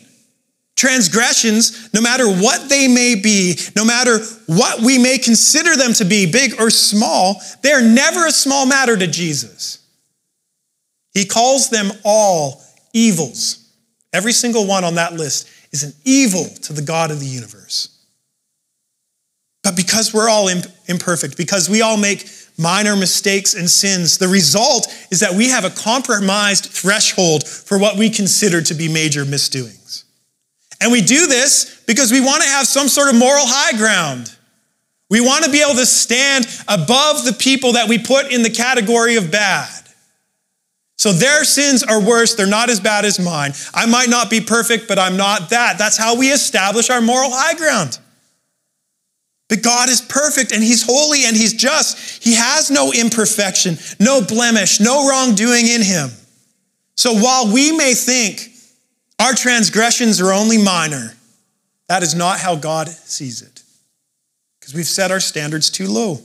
Transgressions, 0.75 1.93
no 1.93 2.01
matter 2.01 2.27
what 2.27 2.69
they 2.69 2.87
may 2.87 3.15
be, 3.15 3.55
no 3.75 3.85
matter 3.85 4.19
what 4.47 4.81
we 4.81 4.97
may 4.97 5.17
consider 5.17 5.75
them 5.75 5.93
to 5.93 6.05
be, 6.05 6.31
big 6.31 6.59
or 6.59 6.69
small, 6.69 7.41
they 7.61 7.71
are 7.71 7.81
never 7.81 8.25
a 8.25 8.31
small 8.31 8.65
matter 8.65 8.97
to 8.97 9.07
Jesus. 9.07 9.79
He 11.13 11.25
calls 11.25 11.69
them 11.69 11.91
all 12.03 12.61
evils. 12.93 13.69
Every 14.13 14.33
single 14.33 14.65
one 14.65 14.83
on 14.83 14.95
that 14.95 15.13
list 15.13 15.49
is 15.71 15.83
an 15.83 15.93
evil 16.03 16.45
to 16.63 16.73
the 16.73 16.81
God 16.81 17.11
of 17.11 17.19
the 17.19 17.25
universe. 17.25 17.89
But 19.63 19.75
because 19.75 20.13
we're 20.13 20.29
all 20.29 20.49
imperfect, 20.87 21.37
because 21.37 21.69
we 21.69 21.81
all 21.81 21.97
make 21.97 22.27
minor 22.57 22.95
mistakes 22.95 23.53
and 23.53 23.69
sins, 23.69 24.17
the 24.17 24.27
result 24.27 24.87
is 25.11 25.19
that 25.19 25.33
we 25.33 25.49
have 25.49 25.65
a 25.65 25.69
compromised 25.69 26.65
threshold 26.65 27.47
for 27.47 27.77
what 27.77 27.97
we 27.97 28.09
consider 28.09 28.61
to 28.61 28.73
be 28.73 28.91
major 28.91 29.23
misdoings. 29.23 29.80
And 30.81 30.91
we 30.91 31.01
do 31.01 31.27
this 31.27 31.81
because 31.85 32.11
we 32.11 32.19
want 32.19 32.41
to 32.43 32.49
have 32.49 32.65
some 32.65 32.87
sort 32.87 33.09
of 33.09 33.15
moral 33.15 33.45
high 33.45 33.77
ground. 33.77 34.35
We 35.09 35.21
want 35.21 35.45
to 35.45 35.51
be 35.51 35.61
able 35.61 35.75
to 35.75 35.85
stand 35.85 36.45
above 36.67 37.23
the 37.23 37.33
people 37.33 37.73
that 37.73 37.87
we 37.87 37.99
put 37.99 38.31
in 38.31 38.43
the 38.43 38.49
category 38.49 39.17
of 39.17 39.29
bad. 39.29 39.69
So 40.97 41.11
their 41.11 41.43
sins 41.43 41.83
are 41.83 42.01
worse. 42.01 42.35
They're 42.35 42.47
not 42.47 42.69
as 42.69 42.79
bad 42.79 43.05
as 43.05 43.19
mine. 43.19 43.53
I 43.73 43.85
might 43.85 44.09
not 44.09 44.29
be 44.29 44.39
perfect, 44.39 44.87
but 44.87 44.97
I'm 44.97 45.17
not 45.17 45.49
that. 45.49 45.77
That's 45.77 45.97
how 45.97 46.15
we 46.15 46.31
establish 46.31 46.89
our 46.89 47.01
moral 47.01 47.29
high 47.31 47.55
ground. 47.55 47.99
But 49.49 49.63
God 49.63 49.89
is 49.89 49.99
perfect 49.99 50.53
and 50.53 50.63
He's 50.63 50.83
holy 50.85 51.25
and 51.25 51.35
He's 51.35 51.53
just. 51.53 52.23
He 52.23 52.35
has 52.35 52.71
no 52.71 52.93
imperfection, 52.93 53.77
no 53.99 54.21
blemish, 54.21 54.79
no 54.79 55.09
wrongdoing 55.09 55.67
in 55.67 55.81
Him. 55.81 56.09
So 56.95 57.13
while 57.13 57.51
we 57.51 57.75
may 57.75 57.93
think 57.93 58.50
our 59.21 59.33
transgressions 59.33 60.19
are 60.19 60.33
only 60.33 60.57
minor, 60.57 61.13
that 61.87 62.01
is 62.01 62.15
not 62.15 62.39
how 62.39 62.55
God 62.55 62.89
sees 62.89 63.41
it. 63.41 63.61
Because 64.59 64.73
we've 64.73 64.85
set 64.85 65.11
our 65.11 65.19
standards 65.19 65.69
too 65.69 65.87
low. 65.87 66.19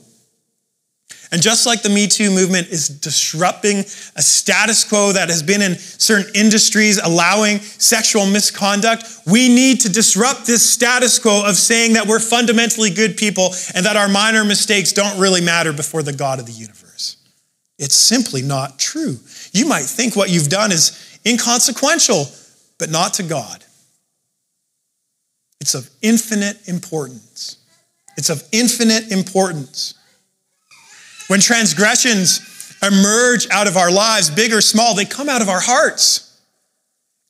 And 1.33 1.43
just 1.43 1.67
like 1.67 1.83
the 1.83 1.91
Me 1.91 2.07
Too 2.07 2.31
movement 2.31 2.69
is 2.69 2.89
disrupting 2.89 3.81
a 3.81 4.23
status 4.23 4.85
quo 4.85 5.13
that 5.13 5.29
has 5.29 5.43
been 5.43 5.61
in 5.61 5.75
certain 5.75 6.33
industries 6.35 6.99
allowing 6.99 7.59
sexual 7.59 8.27
misconduct, 8.27 9.05
we 9.27 9.49
need 9.49 9.81
to 9.81 9.89
disrupt 9.89 10.47
this 10.47 10.69
status 10.69 11.19
quo 11.19 11.43
of 11.45 11.57
saying 11.57 11.95
that 11.95 12.07
we're 12.07 12.21
fundamentally 12.21 12.91
good 12.91 13.17
people 13.17 13.51
and 13.75 13.85
that 13.85 13.97
our 13.97 14.09
minor 14.09 14.45
mistakes 14.45 14.93
don't 14.93 15.21
really 15.21 15.41
matter 15.41 15.73
before 15.73 16.03
the 16.03 16.13
God 16.13 16.39
of 16.39 16.47
the 16.47 16.53
universe. 16.53 17.17
It's 17.79 17.97
simply 17.97 18.43
not 18.43 18.79
true. 18.79 19.19
You 19.53 19.67
might 19.67 19.85
think 19.85 20.17
what 20.17 20.31
you've 20.31 20.49
done 20.49 20.73
is 20.73 21.21
inconsequential, 21.27 22.27
but 22.79 22.91
not 22.91 23.15
to 23.15 23.23
God. 23.23 23.65
It's 25.61 25.75
of 25.75 25.89
infinite 26.03 26.69
importance. 26.69 27.57
It's 28.17 28.31
of 28.31 28.43
infinite 28.53 29.11
importance. 29.11 29.95
When 31.29 31.41
transgressions 31.41 32.77
emerge 32.83 33.49
out 33.51 33.67
of 33.67 33.77
our 33.77 33.91
lives, 33.91 34.31
big 34.31 34.53
or 34.53 34.61
small, 34.61 34.95
they 34.95 35.05
come 35.05 35.29
out 35.29 35.43
of 35.43 35.49
our 35.49 35.61
hearts. 35.61 36.41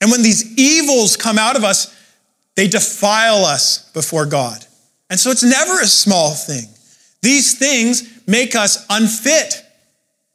And 0.01 0.11
when 0.11 0.23
these 0.23 0.57
evils 0.59 1.17
come 1.17 1.39
out 1.39 1.57
of 1.57 1.65
us, 1.65 1.95
they 2.57 2.69
defile 2.69 3.45
us 3.45 3.91
before 3.93 4.27
God. 4.27 4.65
And 5.09 5.19
so 5.19 5.31
it's 5.31 5.45
never 5.45 5.81
a 5.81 5.87
small 5.87 6.33
thing. 6.33 6.67
These 7.23 7.59
things 7.59 8.21
make 8.27 8.55
us 8.55 8.85
unfit, 8.91 9.63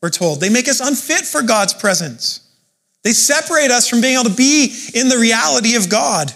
we're 0.02 0.10
told. 0.10 0.40
They 0.40 0.50
make 0.50 0.68
us 0.68 0.80
unfit 0.80 1.26
for 1.26 1.42
God's 1.42 1.74
presence. 1.74 2.40
They 3.04 3.14
separate 3.14 3.72
us 3.72 3.88
from 3.88 4.02
being 4.02 4.14
able 4.14 4.30
to 4.30 4.36
be 4.36 4.76
in 4.94 5.10
the 5.10 5.18
reality 5.18 5.76
of 5.76 5.90
God. 5.90 6.32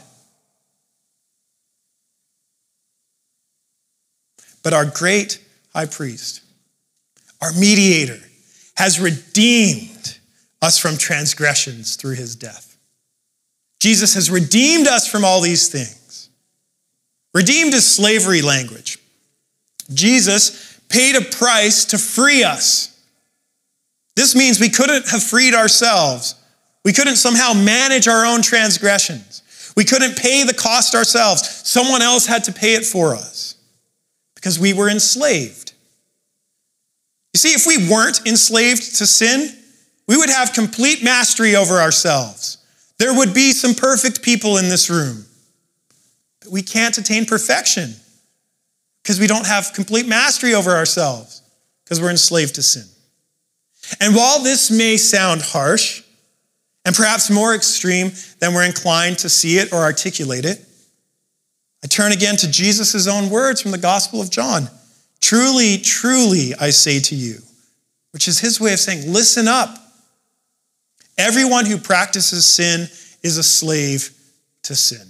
But 4.64 4.74
our 4.74 4.86
great 4.86 5.40
high 5.74 5.86
priest, 5.86 6.42
our 7.42 7.52
mediator, 7.52 8.20
has 8.76 9.00
redeemed 9.00 10.18
us 10.62 10.80
from 10.80 10.98
transgressions 10.98 11.96
through 11.96 12.16
his 12.16 12.36
death. 12.36 12.78
Jesus 13.80 14.16
has 14.16 14.32
redeemed 14.32 14.88
us 14.88 15.08
from 15.08 15.24
all 15.24 15.42
these 15.42 15.68
things. 15.68 16.30
Redeemed 17.36 17.74
is 17.74 17.86
slavery 17.86 18.42
language. 18.42 18.98
Jesus 19.94 20.80
paid 20.90 21.16
a 21.16 21.22
price 21.22 21.86
to 21.86 21.98
free 22.00 22.44
us. 22.44 23.00
This 24.16 24.34
means 24.36 24.60
we 24.60 24.70
couldn't 24.70 25.10
have 25.10 25.22
freed 25.22 25.54
ourselves. 25.54 26.34
We 26.86 26.94
couldn't 26.94 27.16
somehow 27.16 27.54
manage 27.54 28.08
our 28.08 28.26
own 28.26 28.44
transgressions. 28.44 29.42
We 29.76 29.84
couldn't 29.84 30.18
pay 30.18 30.44
the 30.44 30.54
cost 30.54 30.94
ourselves. 30.94 31.68
Someone 31.68 32.04
else 32.04 32.28
had 32.28 32.44
to 32.46 32.54
pay 32.54 32.76
it 32.76 32.86
for 32.86 33.16
us 33.16 33.56
because 34.36 34.60
we 34.60 34.72
were 34.72 34.88
enslaved. 34.88 35.74
You 37.34 37.40
see, 37.40 37.54
if 37.54 37.66
we 37.66 37.90
weren't 37.90 38.26
enslaved 38.28 38.98
to 38.98 39.08
sin, 39.08 39.50
we 40.08 40.16
would 40.16 40.30
have 40.30 40.54
complete 40.54 41.04
mastery 41.04 41.56
over 41.56 41.82
ourselves. 41.82 42.60
There 43.00 43.14
would 43.14 43.34
be 43.34 43.52
some 43.52 43.74
perfect 43.74 44.22
people 44.22 44.58
in 44.58 44.70
this 44.70 44.90
room. 44.90 45.26
But 46.42 46.52
we 46.52 46.62
can't 46.62 46.96
attain 47.00 47.26
perfection 47.26 47.96
because 49.02 49.20
we 49.20 49.26
don't 49.26 49.48
have 49.48 49.74
complete 49.74 50.08
mastery 50.08 50.54
over 50.54 50.72
ourselves 50.72 51.42
because 51.84 52.00
we're 52.00 52.12
enslaved 52.12 52.56
to 52.56 52.64
sin. 52.64 52.86
And 54.00 54.16
while 54.16 54.42
this 54.44 54.70
may 54.70 54.98
sound 54.98 55.42
harsh 55.42 56.04
and 56.86 56.96
perhaps 56.96 57.30
more 57.30 57.56
extreme 57.56 58.12
than 58.40 58.54
we're 58.54 58.64
inclined 58.64 59.18
to 59.20 59.30
see 59.30 59.58
it 59.58 59.74
or 59.74 59.80
articulate 59.80 60.46
it, 60.46 60.64
I 61.84 61.88
turn 61.88 62.12
again 62.12 62.36
to 62.38 62.50
Jesus' 62.50 63.08
own 63.08 63.30
words 63.30 63.62
from 63.62 63.72
the 63.72 63.78
Gospel 63.78 64.22
of 64.22 64.32
John. 64.32 64.70
Truly, 65.22 65.78
truly, 65.80 66.54
I 66.60 66.70
say 66.70 67.00
to 67.00 67.16
you, 67.16 67.40
which 68.12 68.28
is 68.28 68.40
his 68.40 68.62
way 68.62 68.74
of 68.74 68.80
saying, 68.80 69.12
listen 69.12 69.48
up. 69.48 69.78
Everyone 71.18 71.66
who 71.66 71.78
practices 71.78 72.46
sin 72.46 72.88
is 73.24 73.38
a 73.38 73.44
slave 73.44 74.12
to 74.64 74.76
sin. 74.76 75.08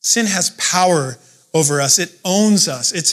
Sin 0.00 0.26
has 0.26 0.50
power 0.50 1.18
over 1.52 1.80
us, 1.80 1.98
it 1.98 2.16
owns 2.24 2.68
us, 2.68 2.92
it's, 2.92 3.12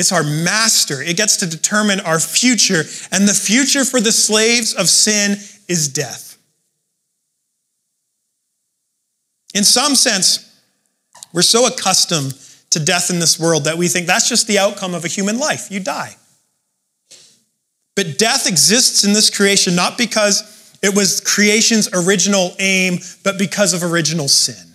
it's 0.00 0.12
our 0.12 0.24
master. 0.24 1.02
It 1.02 1.18
gets 1.18 1.36
to 1.36 1.46
determine 1.46 2.00
our 2.00 2.18
future, 2.18 2.84
and 3.12 3.28
the 3.28 3.34
future 3.34 3.84
for 3.84 4.00
the 4.00 4.12
slaves 4.12 4.72
of 4.72 4.88
sin 4.88 5.32
is 5.68 5.88
death. 5.88 6.38
In 9.54 9.62
some 9.62 9.94
sense, 9.94 10.58
we're 11.34 11.42
so 11.42 11.66
accustomed 11.66 12.34
to 12.70 12.80
death 12.80 13.10
in 13.10 13.18
this 13.18 13.38
world 13.38 13.64
that 13.64 13.76
we 13.76 13.88
think 13.88 14.06
that's 14.06 14.28
just 14.28 14.46
the 14.46 14.58
outcome 14.58 14.94
of 14.94 15.04
a 15.04 15.08
human 15.08 15.38
life. 15.38 15.70
You 15.70 15.80
die. 15.80 16.16
But 17.94 18.16
death 18.16 18.46
exists 18.46 19.04
in 19.04 19.12
this 19.12 19.28
creation 19.28 19.74
not 19.74 19.98
because 19.98 20.78
it 20.82 20.96
was 20.96 21.20
creation's 21.20 21.90
original 21.92 22.54
aim, 22.58 23.00
but 23.22 23.38
because 23.38 23.74
of 23.74 23.82
original 23.82 24.28
sin. 24.28 24.69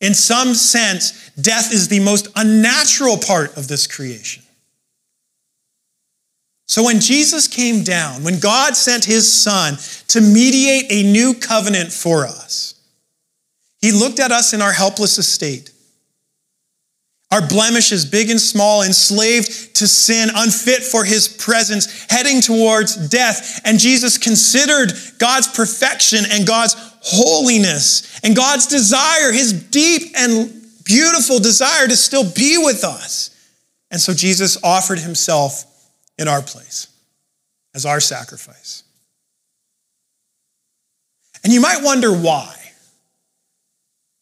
In 0.00 0.14
some 0.14 0.54
sense, 0.54 1.30
death 1.32 1.72
is 1.72 1.88
the 1.88 2.00
most 2.00 2.28
unnatural 2.36 3.18
part 3.18 3.56
of 3.56 3.68
this 3.68 3.86
creation. 3.86 4.42
So 6.66 6.84
when 6.84 7.00
Jesus 7.00 7.48
came 7.48 7.82
down, 7.82 8.22
when 8.22 8.38
God 8.38 8.76
sent 8.76 9.04
his 9.04 9.30
son 9.30 9.76
to 10.08 10.20
mediate 10.20 10.86
a 10.88 11.02
new 11.10 11.34
covenant 11.34 11.92
for 11.92 12.24
us, 12.24 12.74
he 13.80 13.92
looked 13.92 14.20
at 14.20 14.30
us 14.30 14.52
in 14.52 14.62
our 14.62 14.72
helpless 14.72 15.18
estate 15.18 15.72
our 17.32 17.46
blemishes, 17.46 18.04
big 18.04 18.28
and 18.28 18.40
small, 18.40 18.82
enslaved 18.82 19.76
to 19.76 19.86
sin, 19.86 20.30
unfit 20.34 20.82
for 20.82 21.04
his 21.04 21.28
presence, 21.28 22.06
heading 22.10 22.40
towards 22.40 23.08
death. 23.08 23.60
And 23.64 23.78
Jesus 23.78 24.18
considered 24.18 24.92
God's 25.18 25.46
perfection 25.46 26.24
and 26.28 26.44
God's 26.44 26.74
holiness 27.00 28.20
and 28.22 28.36
God's 28.36 28.66
desire, 28.66 29.32
his 29.32 29.52
deep 29.52 30.12
and 30.16 30.62
beautiful 30.84 31.38
desire 31.38 31.86
to 31.86 31.96
still 31.96 32.30
be 32.30 32.58
with 32.58 32.84
us. 32.84 33.30
And 33.90 34.00
so 34.00 34.14
Jesus 34.14 34.62
offered 34.62 34.98
himself 34.98 35.64
in 36.18 36.28
our 36.28 36.42
place 36.42 36.88
as 37.74 37.86
our 37.86 38.00
sacrifice. 38.00 38.82
And 41.42 41.52
you 41.52 41.60
might 41.60 41.82
wonder 41.82 42.12
why. 42.12 42.54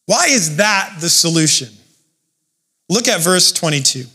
Why 0.05 0.27
is 0.27 0.57
that 0.57 0.95
the 0.99 1.09
solution? 1.09 1.69
Look 2.87 3.07
at 3.07 3.21
verse 3.21 3.51
22. 3.51 4.05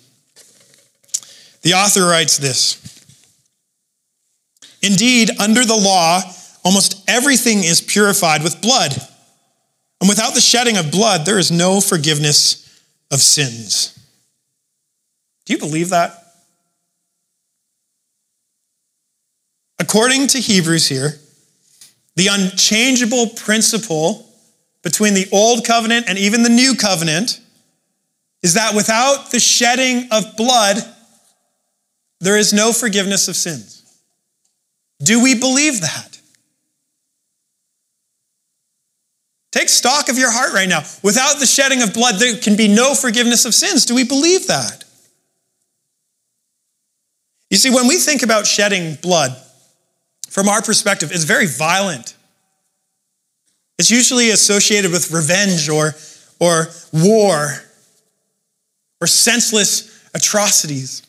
The 1.63 1.75
author 1.75 2.07
writes 2.07 2.39
this 2.39 2.81
Indeed, 4.83 5.31
under 5.41 5.65
the 5.65 5.77
law, 5.77 6.21
almost 6.65 7.03
everything 7.09 7.59
is 7.65 7.81
purified 7.81 8.43
with 8.43 8.61
blood. 8.61 8.93
And 10.01 10.09
without 10.09 10.35
the 10.35 10.41
shedding 10.41 10.77
of 10.77 10.91
blood, 10.91 11.25
there 11.27 11.39
is 11.39 11.51
no 11.51 11.81
forgiveness 11.81 12.83
of 13.11 13.21
sins. 13.21 13.99
Do 15.47 15.53
you 15.53 15.59
believe 15.59 15.91
that? 15.91 16.21
According 19.79 20.29
to 20.29 20.39
Hebrews 20.39 20.89
here, 20.89 21.19
the 22.17 22.29
unchangeable 22.29 23.29
principle 23.29 24.27
between 24.83 25.15
the 25.15 25.29
old 25.33 25.65
covenant 25.65 26.07
and 26.09 26.19
even 26.19 26.43
the 26.43 26.49
new 26.49 26.75
covenant 26.75 27.41
is 28.43 28.55
that 28.55 28.75
without 28.75 29.31
the 29.31 29.41
shedding 29.41 30.09
of 30.13 30.37
blood, 30.37 30.77
there 32.21 32.37
is 32.37 32.53
no 32.53 32.73
forgiveness 32.73 33.27
of 33.29 33.37
sins. 33.37 33.83
Do 35.03 35.23
we 35.23 35.35
believe 35.35 35.81
that? 35.81 36.14
Take 39.55 39.69
stock 39.69 40.09
of 40.09 40.19
your 40.19 40.33
heart 40.33 40.53
right 40.53 40.69
now. 40.69 40.83
Without 41.05 41.39
the 41.39 41.47
shedding 41.47 41.81
of 41.81 41.95
blood, 41.95 42.17
there 42.17 42.37
can 42.37 42.57
be 42.57 42.67
no 42.67 42.93
forgiveness 42.93 43.45
of 43.45 43.55
sins. 43.55 43.85
Do 43.85 43.95
we 43.95 44.03
believe 44.03 44.49
that? 44.49 44.83
You 47.51 47.57
see, 47.57 47.71
when 47.71 47.87
we 47.87 47.99
think 47.99 48.25
about 48.25 48.49
shedding 48.49 48.97
blood, 49.01 49.31
from 50.29 50.49
our 50.49 50.61
perspective, 50.61 51.13
it's 51.13 51.23
very 51.23 51.47
violent. 51.47 52.17
It's 53.79 53.93
usually 53.93 54.31
associated 54.31 54.91
with 54.91 55.13
revenge 55.13 55.69
or, 55.69 55.95
or 56.41 56.67
war 56.93 57.47
or 59.01 59.07
senseless 59.07 60.05
atrocities. 60.15 61.07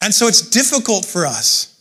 And 0.00 0.12
so 0.12 0.26
it's 0.26 0.50
difficult 0.50 1.04
for 1.04 1.26
us 1.26 1.71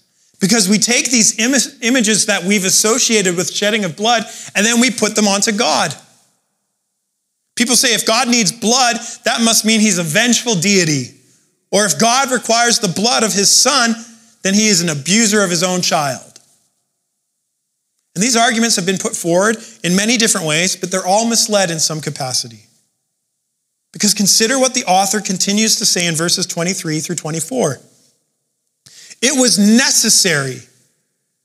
because 0.42 0.68
we 0.68 0.80
take 0.80 1.10
these 1.10 1.40
Im- 1.40 1.78
images 1.82 2.26
that 2.26 2.44
we've 2.44 2.66
associated 2.66 3.38
with 3.38 3.54
shedding 3.54 3.86
of 3.86 3.96
blood 3.96 4.24
and 4.56 4.66
then 4.66 4.82
we 4.82 4.92
put 4.92 5.16
them 5.16 5.28
onto 5.28 5.52
God. 5.52 5.96
People 7.56 7.76
say 7.76 7.94
if 7.94 8.06
God 8.06 8.28
needs 8.28 8.52
blood, 8.52 8.98
that 9.24 9.42
must 9.42 9.64
mean 9.66 9.80
he's 9.80 10.00
a 10.00 10.04
vengeful 10.04 10.56
deity. 10.56 11.16
Or 11.72 11.86
if 11.86 12.00
God 12.00 12.32
requires 12.32 12.80
the 12.80 12.88
blood 12.88 13.24
of 13.24 13.32
his 13.32 13.52
son, 13.52 13.94
then 14.42 14.56
he 14.56 14.68
is 14.68 14.82
an 14.82 14.90
abuser 14.90 15.44
of 15.44 15.50
his 15.52 15.64
own 15.64 15.82
child. 15.82 16.28
And 18.16 18.24
these 18.24 18.36
arguments 18.36 18.76
have 18.76 18.86
been 18.86 18.98
put 18.98 19.16
forward 19.16 19.58
in 19.84 19.96
many 19.96 20.18
different 20.18 20.48
ways, 20.48 20.76
but 20.76 20.92
they're 20.92 21.06
all 21.06 21.28
misled 21.28 21.72
in 21.72 21.80
some 21.80 22.02
capacity. 22.02 22.66
Because 23.94 24.14
consider 24.14 24.60
what 24.60 24.74
the 24.74 24.86
author 24.86 25.22
continues 25.22 25.78
to 25.78 25.86
say 25.86 26.08
in 26.08 26.16
verses 26.16 26.46
23 26.46 27.00
through 27.00 27.16
24. 27.16 27.78
It 29.22 29.40
was 29.40 29.60
necessary. 29.60 30.60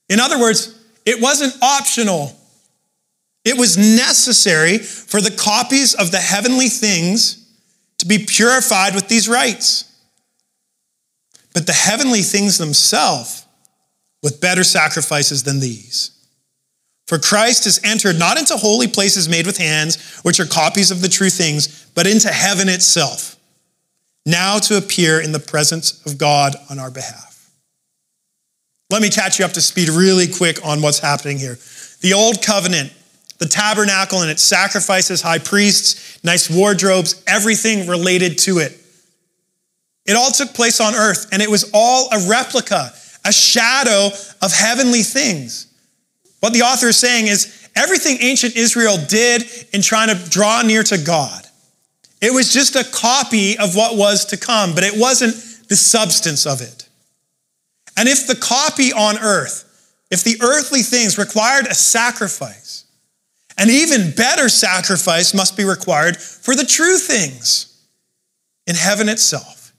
In 0.08 0.20
other 0.20 0.38
words, 0.38 0.78
it 1.04 1.20
wasn't 1.20 1.54
optional. 1.62 2.34
It 3.44 3.56
was 3.56 3.76
necessary 3.76 4.78
for 4.78 5.20
the 5.20 5.30
copies 5.30 5.94
of 5.94 6.10
the 6.10 6.18
heavenly 6.18 6.68
things 6.68 7.46
to 7.98 8.06
be 8.06 8.18
purified 8.18 8.94
with 8.94 9.08
these 9.08 9.28
rites. 9.28 9.84
But 11.54 11.66
the 11.66 11.72
heavenly 11.72 12.22
things 12.22 12.58
themselves 12.58 13.46
with 14.22 14.40
better 14.40 14.64
sacrifices 14.64 15.44
than 15.44 15.60
these. 15.60 16.10
For 17.06 17.18
Christ 17.18 17.64
has 17.64 17.80
entered 17.84 18.18
not 18.18 18.36
into 18.36 18.56
holy 18.56 18.88
places 18.88 19.28
made 19.28 19.46
with 19.46 19.58
hands, 19.58 20.18
which 20.22 20.40
are 20.40 20.46
copies 20.46 20.90
of 20.90 21.00
the 21.00 21.08
true 21.08 21.30
things, 21.30 21.86
but 21.94 22.06
into 22.06 22.28
heaven 22.28 22.68
itself, 22.68 23.36
now 24.26 24.58
to 24.58 24.76
appear 24.76 25.20
in 25.20 25.30
the 25.30 25.38
presence 25.38 26.04
of 26.04 26.18
God 26.18 26.56
on 26.68 26.80
our 26.80 26.90
behalf. 26.90 27.35
Let 28.90 29.02
me 29.02 29.10
catch 29.10 29.38
you 29.38 29.44
up 29.44 29.52
to 29.52 29.60
speed 29.60 29.88
really 29.88 30.28
quick 30.28 30.64
on 30.64 30.80
what's 30.80 31.00
happening 31.00 31.38
here. 31.38 31.58
The 32.02 32.12
old 32.12 32.42
covenant, 32.42 32.92
the 33.38 33.46
tabernacle 33.46 34.22
and 34.22 34.30
its 34.30 34.42
sacrifices, 34.42 35.20
high 35.20 35.38
priests, 35.38 36.22
nice 36.22 36.48
wardrobes, 36.48 37.22
everything 37.26 37.88
related 37.88 38.38
to 38.38 38.58
it. 38.58 38.80
It 40.06 40.14
all 40.14 40.30
took 40.30 40.54
place 40.54 40.80
on 40.80 40.94
earth, 40.94 41.28
and 41.32 41.42
it 41.42 41.50
was 41.50 41.68
all 41.74 42.08
a 42.12 42.28
replica, 42.28 42.92
a 43.24 43.32
shadow 43.32 44.10
of 44.40 44.52
heavenly 44.52 45.02
things. 45.02 45.66
What 46.38 46.52
the 46.52 46.62
author 46.62 46.88
is 46.88 46.96
saying 46.96 47.26
is 47.26 47.68
everything 47.74 48.18
ancient 48.20 48.56
Israel 48.56 48.98
did 49.08 49.42
in 49.72 49.82
trying 49.82 50.16
to 50.16 50.30
draw 50.30 50.62
near 50.62 50.84
to 50.84 50.98
God, 50.98 51.42
it 52.22 52.32
was 52.32 52.52
just 52.52 52.76
a 52.76 52.84
copy 52.84 53.58
of 53.58 53.74
what 53.74 53.96
was 53.96 54.26
to 54.26 54.36
come, 54.36 54.74
but 54.74 54.84
it 54.84 54.94
wasn't 54.96 55.34
the 55.68 55.76
substance 55.76 56.46
of 56.46 56.60
it. 56.60 56.85
And 57.96 58.08
if 58.08 58.26
the 58.26 58.36
copy 58.36 58.92
on 58.92 59.18
earth, 59.18 59.62
if 60.10 60.22
the 60.22 60.36
earthly 60.42 60.82
things 60.82 61.18
required 61.18 61.66
a 61.66 61.74
sacrifice, 61.74 62.84
an 63.58 63.70
even 63.70 64.12
better 64.12 64.48
sacrifice 64.48 65.32
must 65.34 65.56
be 65.56 65.64
required 65.64 66.16
for 66.16 66.54
the 66.54 66.64
true 66.64 66.98
things 66.98 67.86
in 68.66 68.76
heaven 68.76 69.08
itself. 69.08 69.72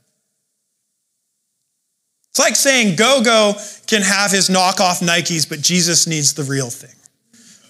It's 2.31 2.39
like 2.39 2.55
saying 2.55 2.95
Go-Go 2.95 3.55
can 3.87 4.01
have 4.01 4.31
his 4.31 4.49
knockoff 4.49 5.01
Nikes, 5.01 5.47
but 5.47 5.61
Jesus 5.61 6.07
needs 6.07 6.33
the 6.33 6.43
real 6.43 6.69
thing. 6.69 6.91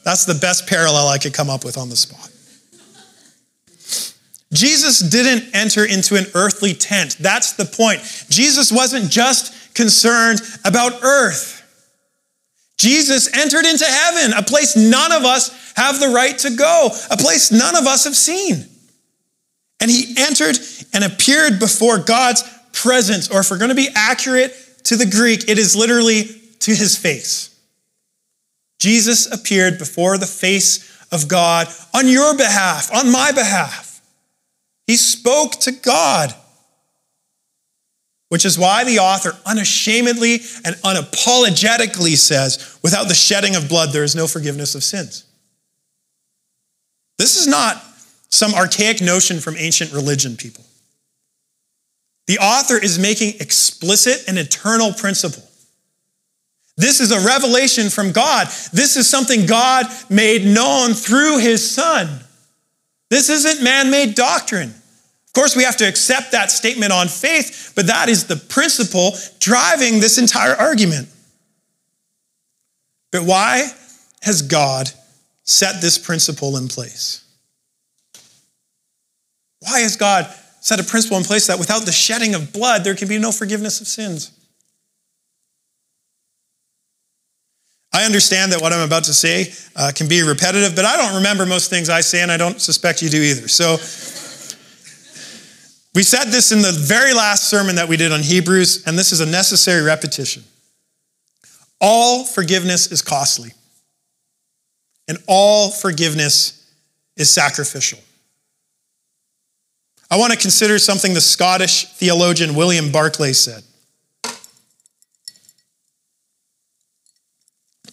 That's 0.04 0.26
the 0.26 0.36
best 0.36 0.68
parallel 0.68 1.10
I 1.10 1.18
could 1.18 1.34
come 1.34 1.50
up 1.50 1.66
with 1.66 1.78
on 1.78 1.90
the 1.90 1.96
spot. 1.96 2.32
Jesus 4.54 5.00
didn't 5.00 5.54
enter 5.54 5.84
into 5.84 6.16
an 6.16 6.26
earthly 6.34 6.74
tent. 6.74 7.18
That's 7.20 7.54
the 7.54 7.66
point. 7.66 8.02
Jesus 8.30 8.72
wasn't 8.72 9.12
just 9.12 9.54
concerned 9.78 10.42
about 10.66 11.04
earth. 11.04 11.54
Jesus 12.78 13.34
entered 13.36 13.66
into 13.66 13.86
heaven, 13.86 14.34
a 14.38 14.44
place 14.44 14.76
none 14.76 15.12
of 15.12 15.24
us 15.24 15.74
have 15.76 16.00
the 16.00 16.10
right 16.10 16.38
to 16.40 16.56
go, 16.56 16.90
a 17.10 17.18
place 17.18 17.52
none 17.52 17.76
of 17.76 17.86
us 17.86 18.04
have 18.04 18.16
seen. 18.16 18.66
And 19.80 19.90
he 19.90 20.16
entered 20.18 20.58
and 20.94 21.04
appeared 21.04 21.60
before 21.60 22.00
God's 22.00 22.44
presence, 22.74 23.30
or 23.30 23.40
if 23.40 23.52
we're 23.52 23.60
going 23.60 23.70
to 23.70 23.76
be 23.76 23.90
accurate 23.96 24.54
to 24.86 24.96
the 24.96 25.06
Greek, 25.06 25.48
it 25.48 25.58
is 25.58 25.76
literally 25.76 26.24
to 26.60 26.72
his 26.72 26.98
face. 26.98 27.56
Jesus 28.80 29.32
appeared 29.32 29.78
before 29.78 30.18
the 30.18 30.26
face 30.26 31.06
of 31.12 31.28
God 31.28 31.68
on 31.94 32.08
your 32.08 32.36
behalf, 32.36 32.94
on 32.94 33.12
my 33.12 33.32
behalf. 33.32 34.02
He 34.88 34.96
spoke 34.96 35.54
to 35.62 35.72
God 35.72 36.34
which 38.30 38.46
is 38.46 38.60
why 38.60 38.84
the 38.84 39.00
author 39.00 39.32
unashamedly 39.46 40.36
and 40.66 40.76
unapologetically 40.84 42.18
says, 42.18 42.78
without 42.84 43.08
the 43.08 43.14
shedding 43.14 43.56
of 43.56 43.70
blood, 43.70 43.94
there 43.94 44.04
is 44.04 44.16
no 44.16 44.28
forgiveness 44.28 44.76
of 44.76 44.84
sins. 44.84 45.26
This 47.18 47.38
is 47.38 47.48
not 47.48 47.82
some 48.30 48.54
archaic 48.54 49.02
notion 49.02 49.40
from 49.40 49.56
ancient 49.58 49.94
religion, 49.94 50.36
people. 50.36 50.64
The 52.28 52.40
author 52.40 52.78
is 52.78 53.00
making 53.00 53.36
explicit 53.40 54.28
an 54.28 54.38
eternal 54.38 54.92
principle. 54.92 55.44
This 56.76 57.00
is 57.00 57.12
a 57.12 57.26
revelation 57.26 57.90
from 57.90 58.12
God. 58.12 58.48
This 58.74 58.98
is 58.98 59.10
something 59.10 59.46
God 59.46 59.88
made 60.10 60.46
known 60.46 60.94
through 60.94 61.40
his 61.40 61.70
son. 61.70 62.08
This 63.10 63.30
isn't 63.30 63.64
man 63.64 63.90
made 63.90 64.14
doctrine 64.14 64.74
course, 65.38 65.56
we 65.56 65.64
have 65.64 65.78
to 65.78 65.88
accept 65.88 66.32
that 66.32 66.50
statement 66.50 66.92
on 66.92 67.08
faith, 67.08 67.74
but 67.76 67.86
that 67.86 68.10
is 68.10 68.26
the 68.26 68.36
principle 68.36 69.12
driving 69.40 70.00
this 70.00 70.18
entire 70.18 70.56
argument. 70.56 71.08
But 73.12 73.22
why 73.22 73.68
has 74.24 74.42
God 74.42 74.90
set 75.44 75.80
this 75.80 76.00
principle 76.00 76.58
in 76.58 76.68
place? 76.68 77.24
Why 79.60 79.82
has 79.82 79.96
God 79.96 80.26
set 80.60 80.80
a 80.80 80.84
principle 80.84 81.18
in 81.18 81.24
place 81.24 81.46
that 81.48 81.60
without 81.60 81.86
the 81.86 81.92
shedding 81.92 82.34
of 82.34 82.52
blood, 82.52 82.84
there 82.84 82.96
can 82.96 83.08
be 83.08 83.20
no 83.20 83.32
forgiveness 83.32 83.80
of 83.80 83.88
sins? 83.88 84.32
I 87.94 88.06
understand 88.06 88.52
that 88.54 88.62
what 88.62 88.74
I'm 88.74 88.86
about 88.86 89.04
to 89.06 89.14
say 89.14 89.54
uh, 89.76 89.92
can 89.96 90.08
be 90.08 90.22
repetitive, 90.24 90.76
but 90.76 90.86
I 90.86 90.98
don't 90.98 91.18
remember 91.18 91.46
most 91.46 91.70
things 91.70 91.90
I 91.90 92.02
say, 92.02 92.22
and 92.22 92.32
I 92.32 92.38
don't 92.38 92.60
suspect 92.60 93.02
you 93.02 93.10
do 93.10 93.22
either. 93.22 93.48
So, 93.48 93.78
we 95.98 96.04
said 96.04 96.26
this 96.26 96.52
in 96.52 96.62
the 96.62 96.72
very 96.72 97.12
last 97.12 97.50
sermon 97.50 97.78
that 97.78 97.90
we 97.90 97.98
did 97.98 98.12
on 98.12 98.22
Hebrews, 98.22 98.86
and 98.86 98.96
this 98.96 99.12
is 99.12 99.20
a 99.20 99.26
necessary 99.26 99.82
repetition. 99.82 100.44
All 101.82 102.24
forgiveness 102.24 102.92
is 102.92 103.02
costly, 103.02 103.50
and 105.08 105.18
all 105.26 105.72
forgiveness 105.72 106.72
is 107.16 107.32
sacrificial. 107.32 107.98
I 110.12 110.18
want 110.20 110.34
to 110.34 110.38
consider 110.38 110.78
something 110.78 111.16
the 111.16 111.20
Scottish 111.20 111.86
theologian 111.86 112.54
William 112.54 112.92
Barclay 112.92 113.34
said. 113.34 113.64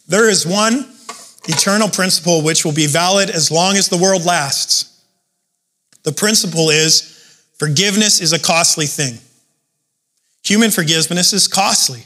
There 0.07 0.29
is 0.29 0.47
one 0.47 0.93
eternal 1.49 1.89
principle 1.89 2.43
which 2.43 2.67
will 2.67 2.75
be 2.75 2.87
valid 2.87 3.31
as 3.31 3.51
long 3.51 3.77
as 3.77 3.89
the 3.89 3.97
world 3.97 4.27
lasts. 4.27 5.03
The 6.03 6.13
principle 6.13 6.69
is 6.69 7.14
Forgiveness 7.59 8.21
is 8.21 8.33
a 8.33 8.39
costly 8.39 8.87
thing. 8.87 9.19
Human 10.45 10.71
forgiveness 10.71 11.33
is 11.33 11.49
costly. 11.49 12.05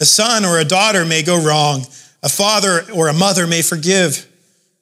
A 0.00 0.04
son 0.04 0.44
or 0.44 0.58
a 0.58 0.64
daughter 0.64 1.04
may 1.04 1.22
go 1.22 1.42
wrong. 1.42 1.86
A 2.22 2.28
father 2.28 2.82
or 2.94 3.08
a 3.08 3.14
mother 3.14 3.46
may 3.46 3.62
forgive, 3.62 4.26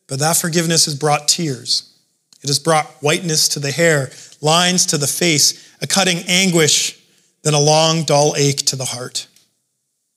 but 0.08 0.18
that 0.18 0.36
forgiveness 0.36 0.84
has 0.86 0.94
brought 0.94 1.28
tears. 1.28 1.94
It 2.42 2.48
has 2.48 2.58
brought 2.58 2.86
whiteness 3.00 3.48
to 3.50 3.58
the 3.58 3.70
hair, 3.70 4.10
lines 4.40 4.86
to 4.86 4.98
the 4.98 5.06
face, 5.06 5.74
a 5.80 5.86
cutting 5.86 6.18
anguish, 6.28 7.00
then 7.42 7.54
a 7.54 7.60
long, 7.60 8.04
dull 8.04 8.34
ache 8.36 8.58
to 8.66 8.76
the 8.76 8.84
heart. 8.84 9.26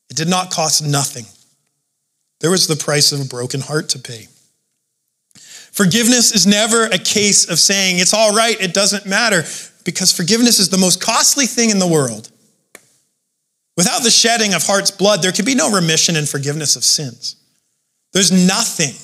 It 0.10 0.18
did 0.18 0.28
not 0.28 0.52
cost 0.52 0.86
nothing. 0.86 1.26
There 2.40 2.52
was 2.52 2.68
the 2.68 2.76
price 2.76 3.12
of 3.12 3.22
a 3.22 3.26
broken 3.26 3.62
heart 3.62 3.90
to 3.90 4.00
pay. 4.00 4.28
Forgiveness 5.78 6.32
is 6.32 6.48
never 6.48 6.86
a 6.86 6.98
case 6.98 7.48
of 7.48 7.60
saying, 7.60 8.00
it's 8.00 8.16
all 8.16 8.34
right, 8.34 8.60
it 8.60 8.74
doesn't 8.74 9.06
matter, 9.06 9.44
because 9.86 10.12
forgiveness 10.12 10.58
is 10.58 10.70
the 10.70 10.78
most 10.80 11.00
costly 11.00 11.46
thing 11.46 11.70
in 11.70 11.78
the 11.78 11.86
world. 11.86 12.32
Without 13.76 14.02
the 14.02 14.10
shedding 14.10 14.56
of 14.56 14.66
heart's 14.66 14.90
blood, 14.90 15.22
there 15.22 15.32
can 15.32 15.46
be 15.46 15.54
no 15.54 15.72
remission 15.72 16.16
and 16.16 16.28
forgiveness 16.28 16.76
of 16.76 16.84
sins. 16.84 17.36
There's 18.12 18.32
nothing 18.32 18.96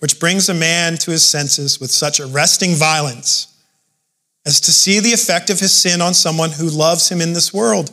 which 0.00 0.18
brings 0.18 0.48
a 0.48 0.54
man 0.54 0.96
to 0.96 1.12
his 1.12 1.24
senses 1.24 1.78
with 1.78 1.92
such 1.92 2.18
arresting 2.18 2.74
violence 2.74 3.46
as 4.44 4.60
to 4.62 4.72
see 4.72 4.98
the 4.98 5.12
effect 5.12 5.48
of 5.48 5.60
his 5.60 5.72
sin 5.72 6.00
on 6.00 6.12
someone 6.12 6.50
who 6.50 6.68
loves 6.68 7.08
him 7.08 7.20
in 7.20 7.34
this 7.34 7.54
world 7.54 7.92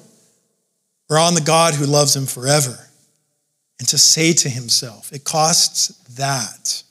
or 1.08 1.20
on 1.20 1.36
the 1.36 1.40
God 1.40 1.76
who 1.76 1.86
loves 1.86 2.16
him 2.16 2.26
forever, 2.26 2.90
and 3.78 3.88
to 3.90 4.00
say 4.00 4.34
to 4.34 4.50
himself, 4.50 5.14
It 5.14 5.24
costs 5.24 5.90
that 6.16 6.82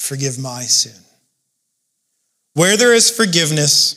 to 0.00 0.06
forgive 0.06 0.38
my 0.38 0.62
sin. 0.62 1.00
Where 2.54 2.76
there 2.76 2.94
is 2.94 3.10
forgiveness, 3.10 3.96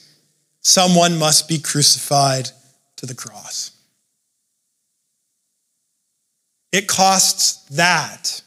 someone 0.62 1.18
must 1.18 1.48
be 1.48 1.58
crucified 1.58 2.50
to 2.98 3.06
the 3.06 3.16
cross. 3.16 3.72
It 6.72 6.88
costs 6.88 7.66
that 7.76 8.42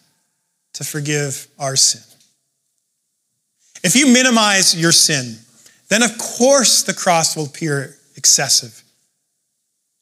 to 0.75 0.85
forgive 0.85 1.49
our 1.59 1.77
sin. 1.77 2.03
If 3.83 3.97
you 3.97 4.13
minimize 4.13 4.79
your 4.79 4.93
sin, 4.93 5.37
then 5.89 6.03
of 6.03 6.19
course 6.19 6.83
the 6.83 6.95
cross 6.95 7.37
will 7.37 7.47
appear 7.47 7.97
excessive. 8.17 8.83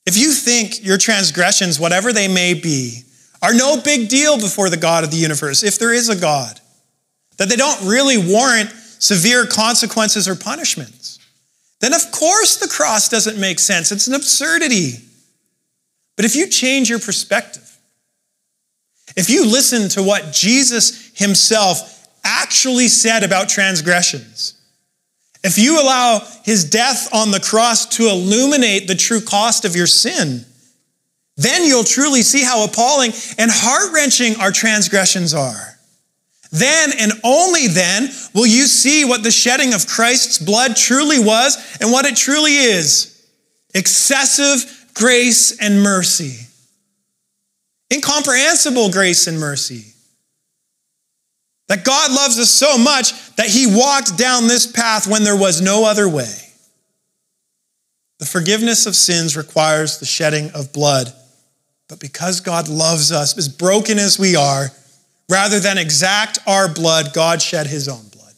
If 0.07 0.17
you 0.17 0.33
think 0.33 0.85
your 0.85 0.99
transgressions, 0.99 1.79
whatever 1.79 2.13
they 2.13 2.29
may 2.29 2.55
be, 2.55 3.03
are 3.41 3.55
no 3.55 3.81
big 3.81 4.09
deal 4.09 4.39
before 4.39 4.71
the 4.71 4.77
God 4.77 5.05
of 5.05 5.11
the 5.11 5.17
universe, 5.17 5.63
if 5.63 5.79
there 5.79 5.93
is 5.93 6.09
a 6.09 6.17
God, 6.17 6.61
that 7.37 7.49
they 7.49 7.57
don't 7.57 7.87
really 7.87 8.19
warrant 8.19 8.71
severe 8.71 9.47
consequences 9.47 10.29
or 10.29 10.35
punishments, 10.35 11.19
then 11.81 11.93
of 11.93 12.11
course 12.13 12.57
the 12.57 12.69
cross 12.69 13.09
doesn't 13.09 13.39
make 13.39 13.59
sense. 13.59 13.93
It's 13.93 14.07
an 14.07 14.15
absurdity. 14.15 14.95
But 16.17 16.25
if 16.25 16.37
you 16.37 16.49
change 16.49 16.89
your 16.89 17.01
perspective, 17.01 17.79
if 19.17 19.29
you 19.29 19.45
listen 19.45 19.89
to 19.91 20.03
what 20.03 20.33
Jesus 20.33 21.11
himself 21.15 22.09
actually 22.25 22.89
said 22.89 23.23
about 23.23 23.49
transgressions, 23.49 24.55
if 25.43 25.59
you 25.59 25.81
allow 25.81 26.21
his 26.45 26.65
death 26.65 27.13
on 27.13 27.31
the 27.31 27.41
cross 27.41 27.85
to 27.97 28.09
illuminate 28.09 28.89
the 28.89 28.95
true 28.95 29.21
cost 29.21 29.67
of 29.67 29.77
your 29.77 29.87
sin, 29.87 30.47
then 31.37 31.65
you'll 31.65 31.85
truly 31.85 32.23
see 32.23 32.43
how 32.43 32.65
appalling 32.65 33.13
and 33.39 33.51
heart 33.53 33.93
wrenching 33.93 34.37
our 34.37 34.53
transgressions 34.53 35.35
are. 35.35 35.74
Then 36.55 36.93
and 37.01 37.13
only 37.25 37.67
then 37.67 38.11
will 38.33 38.47
you 38.47 38.67
see 38.67 39.05
what 39.05 39.25
the 39.25 39.33
shedding 39.33 39.75
of 39.75 39.89
Christ's 39.89 40.39
blood 40.39 40.77
truly 40.77 41.19
was 41.19 41.79
and 41.81 41.91
what 41.91 42.07
it 42.07 42.15
truly 42.15 42.53
is 42.53 43.11
excessive 43.75 44.87
grace 44.95 45.59
and 45.59 45.83
mercy. 45.83 46.47
Incomprehensible 47.93 48.93
grace 48.93 49.27
and 49.27 49.41
mercy. 49.41 49.95
That 51.67 51.85
God 51.85 52.13
loves 52.13 52.39
us 52.39 52.51
so 52.51 52.79
much 52.79 53.35
that 53.35 53.49
he 53.49 53.67
walked 53.67 54.17
down 54.17 54.47
this 54.47 54.71
path 54.71 55.09
when 55.09 55.25
there 55.25 55.37
was 55.37 55.61
no 55.61 55.85
other 55.85 56.09
way. 56.09 56.37
The 58.21 58.27
forgiveness 58.27 58.87
of 58.87 58.95
sins 58.95 59.37
requires 59.37 59.99
the 59.99 60.07
shedding 60.07 60.53
of 60.53 60.73
blood. 60.73 61.13
But 61.89 61.99
because 61.99 62.41
God 62.41 62.69
loves 62.69 63.11
us, 63.11 63.37
as 63.37 63.49
broken 63.49 63.99
as 63.99 64.21
we 64.21 64.37
are, 64.37 64.71
rather 65.29 65.61
than 65.61 65.79
exact 65.79 66.39
our 66.47 66.73
blood, 66.73 67.13
God 67.13 67.41
shed 67.41 67.67
his 67.67 67.89
own 67.89 68.07
blood. 68.13 68.35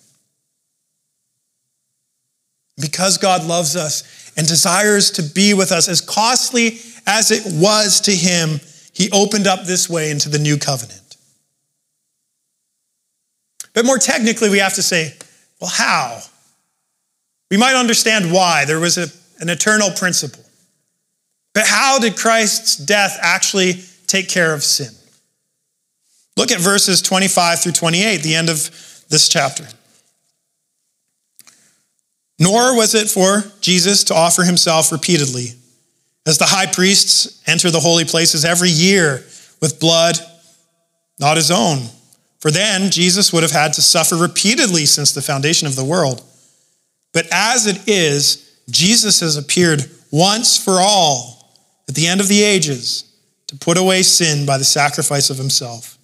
Because 2.81 3.19
God 3.19 3.45
loves 3.45 3.77
us 3.77 4.33
and 4.37 4.47
desires 4.47 5.11
to 5.13 5.23
be 5.23 5.55
with 5.55 5.73
us, 5.73 5.89
as 5.89 6.01
costly 6.01 6.79
as 7.07 7.31
it 7.31 7.43
was 7.47 8.01
to 8.03 8.13
him, 8.13 8.61
he 8.93 9.11
opened 9.11 9.47
up 9.47 9.65
this 9.65 9.89
way 9.89 10.11
into 10.11 10.29
the 10.29 10.39
new 10.39 10.57
covenant. 10.57 11.17
But 13.75 13.85
more 13.85 13.99
technically, 13.99 14.49
we 14.49 14.59
have 14.59 14.75
to 14.75 14.83
say, 14.83 15.13
well, 15.61 15.71
how? 15.71 16.21
We 17.51 17.59
might 17.59 17.75
understand 17.75 18.33
why. 18.33 18.65
There 18.65 18.81
was 18.81 18.97
a, 18.97 19.09
an 19.41 19.51
eternal 19.51 19.91
principle. 19.91 20.43
But 21.53 21.67
how 21.67 21.99
did 21.99 22.17
Christ's 22.17 22.77
death 22.77 23.19
actually 23.21 23.75
take 24.07 24.29
care 24.29 24.55
of 24.55 24.63
sin? 24.65 24.96
Look 26.37 26.53
at 26.53 26.61
verses 26.61 27.01
25 27.03 27.63
through 27.63 27.73
28, 27.73 28.23
the 28.23 28.35
end 28.35 28.51
of 28.51 28.57
this 29.09 29.29
chapter. 29.29 29.67
Nor 32.39 32.77
was 32.77 32.95
it 32.95 33.09
for 33.09 33.45
Jesus 33.61 34.05
to 34.05 34.15
offer 34.15 34.43
himself 34.43 34.93
repeatedly, 34.93 35.53
as 36.27 36.39
the 36.39 36.45
high 36.45 36.67
priests 36.67 37.43
enter 37.49 37.71
the 37.71 37.81
holy 37.81 38.05
places 38.05 38.45
every 38.45 38.69
year 38.69 39.25
with 39.61 39.81
blood 39.81 40.17
not 41.19 41.37
his 41.37 41.51
own 41.51 41.89
for 42.47 42.53
then 42.53 42.93
Jesus 42.93 43.33
would 43.33 43.43
have 43.43 43.51
had 43.51 43.73
to 43.73 43.83
suffer 43.83 44.15
repeatedly 44.15 44.87
since 44.87 45.11
the 45.13 45.21
foundation 45.21 45.67
of 45.67 45.75
the 45.75 45.85
world. 45.85 46.23
But 47.13 47.27
as 47.33 47.67
it 47.67 47.89
is, 47.89 48.61
Jesus 48.71 49.19
has 49.19 49.37
appeared 49.37 49.91
once 50.13 50.63
for 50.63 50.77
all 50.79 51.57
at 51.89 51.97
the 51.97 52.07
end 52.07 52.21
of 52.21 52.29
the 52.29 52.45
ages 52.45 53.13
to 53.49 53.57
put 53.57 53.77
away 53.77 54.03
sin 54.03 54.47
by 54.47 54.59
the 54.59 54.65
sacrifice 54.65 55.29
of 55.29 55.39
himself. 55.39 55.96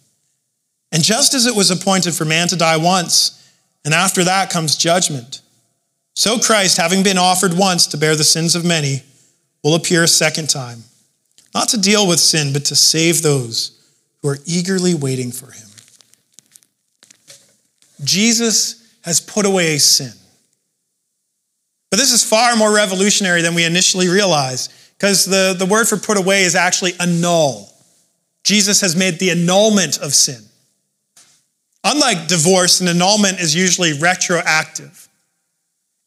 And 0.93 1.03
just 1.03 1.33
as 1.33 1.47
it 1.47 1.55
was 1.55 1.71
appointed 1.71 2.13
for 2.13 2.23
man 2.23 2.47
to 2.49 2.55
die 2.55 2.77
once, 2.77 3.51
and 3.83 3.93
after 3.93 4.23
that 4.23 4.51
comes 4.51 4.77
judgment, 4.77 5.41
so 6.15 6.37
Christ, 6.37 6.77
having 6.77 7.01
been 7.01 7.17
offered 7.17 7.57
once 7.57 7.87
to 7.87 7.97
bear 7.97 8.15
the 8.15 8.23
sins 8.23 8.55
of 8.55 8.63
many, 8.63 9.01
will 9.63 9.73
appear 9.73 10.03
a 10.03 10.07
second 10.07 10.51
time, 10.51 10.83
not 11.55 11.67
to 11.69 11.81
deal 11.81 12.07
with 12.07 12.19
sin, 12.19 12.53
but 12.53 12.65
to 12.65 12.75
save 12.75 13.23
those 13.23 13.81
who 14.21 14.29
are 14.29 14.37
eagerly 14.45 14.93
waiting 14.93 15.31
for 15.31 15.51
him. 15.51 15.67
Jesus 18.03 18.95
has 19.01 19.19
put 19.19 19.47
away 19.47 19.79
sin. 19.79 20.13
But 21.89 21.97
this 21.97 22.11
is 22.11 22.23
far 22.23 22.55
more 22.55 22.73
revolutionary 22.73 23.41
than 23.41 23.55
we 23.55 23.65
initially 23.65 24.09
realized, 24.09 24.71
because 24.97 25.25
the, 25.25 25.55
the 25.57 25.65
word 25.65 25.87
for 25.87 25.97
put 25.97 26.17
away 26.17 26.43
is 26.43 26.55
actually 26.55 26.93
annul. 26.99 27.71
Jesus 28.43 28.81
has 28.81 28.95
made 28.95 29.17
the 29.17 29.31
annulment 29.31 29.97
of 29.97 30.13
sin. 30.13 30.43
Unlike 31.83 32.27
divorce, 32.27 32.79
an 32.81 32.87
annulment 32.87 33.39
is 33.39 33.53
usually 33.53 33.93
retroactive. 33.93 35.09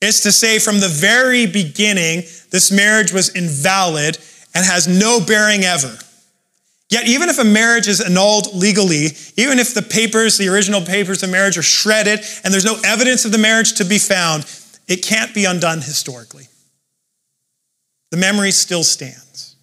It's 0.00 0.20
to 0.20 0.32
say, 0.32 0.58
from 0.58 0.80
the 0.80 0.88
very 0.88 1.46
beginning, 1.46 2.22
this 2.50 2.70
marriage 2.70 3.12
was 3.12 3.30
invalid 3.30 4.18
and 4.54 4.64
has 4.64 4.86
no 4.86 5.20
bearing 5.20 5.64
ever. 5.64 5.98
Yet, 6.88 7.08
even 7.08 7.28
if 7.28 7.38
a 7.38 7.44
marriage 7.44 7.88
is 7.88 8.00
annulled 8.00 8.54
legally, 8.54 9.08
even 9.36 9.58
if 9.58 9.74
the 9.74 9.82
papers, 9.82 10.38
the 10.38 10.48
original 10.48 10.80
papers 10.80 11.22
of 11.22 11.30
marriage, 11.30 11.58
are 11.58 11.62
shredded 11.62 12.20
and 12.44 12.52
there's 12.52 12.64
no 12.64 12.78
evidence 12.84 13.24
of 13.24 13.32
the 13.32 13.38
marriage 13.38 13.74
to 13.74 13.84
be 13.84 13.98
found, 13.98 14.44
it 14.86 15.04
can't 15.04 15.34
be 15.34 15.46
undone 15.46 15.78
historically. 15.78 16.46
The 18.12 18.16
memory 18.16 18.52
still 18.52 18.84
stands. 18.84 19.56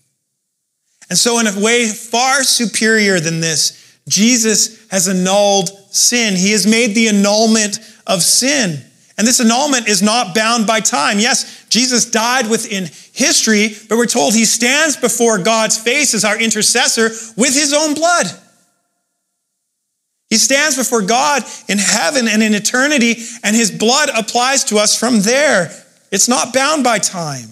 And 1.10 1.18
so, 1.18 1.40
in 1.40 1.48
a 1.48 1.60
way 1.60 1.88
far 1.88 2.44
superior 2.44 3.20
than 3.20 3.40
this, 3.40 3.83
Jesus 4.08 4.88
has 4.90 5.08
annulled 5.08 5.70
sin. 5.94 6.36
He 6.36 6.52
has 6.52 6.68
made 6.68 6.94
the 6.94 7.08
annulment 7.08 7.80
of 8.06 8.22
sin. 8.22 8.84
And 9.18 9.28
this 9.28 9.40
annulment 9.40 9.88
is 9.88 10.02
not 10.02 10.34
bound 10.34 10.66
by 10.66 10.80
time. 10.80 11.20
Yes, 11.20 11.66
Jesus 11.70 12.10
died 12.10 12.50
within 12.50 12.90
history, 13.14 13.70
but 13.88 13.98
we're 13.98 14.06
told 14.06 14.34
he 14.34 14.46
stands 14.46 14.98
before 14.98 15.38
God's 15.38 15.78
face 15.78 16.14
as 16.14 16.26
our 16.26 16.40
intercessor 16.40 17.10
with 17.38 17.54
his 17.54 17.74
own 17.74 17.94
blood. 17.94 18.26
He 20.30 20.38
stands 20.38 20.78
before 20.78 21.04
God 21.04 21.44
in 21.70 21.78
heaven 21.78 22.28
and 22.28 22.42
in 22.42 22.56
eternity, 22.56 23.18
and 23.44 23.56
his 23.56 23.70
blood 23.70 24.10
applies 24.18 24.64
to 24.66 24.78
us 24.78 25.00
from 25.00 25.22
there. 25.22 25.72
It's 26.12 26.28
not 26.28 26.54
bound 26.54 26.84
by 26.84 26.98
time. 26.98 27.50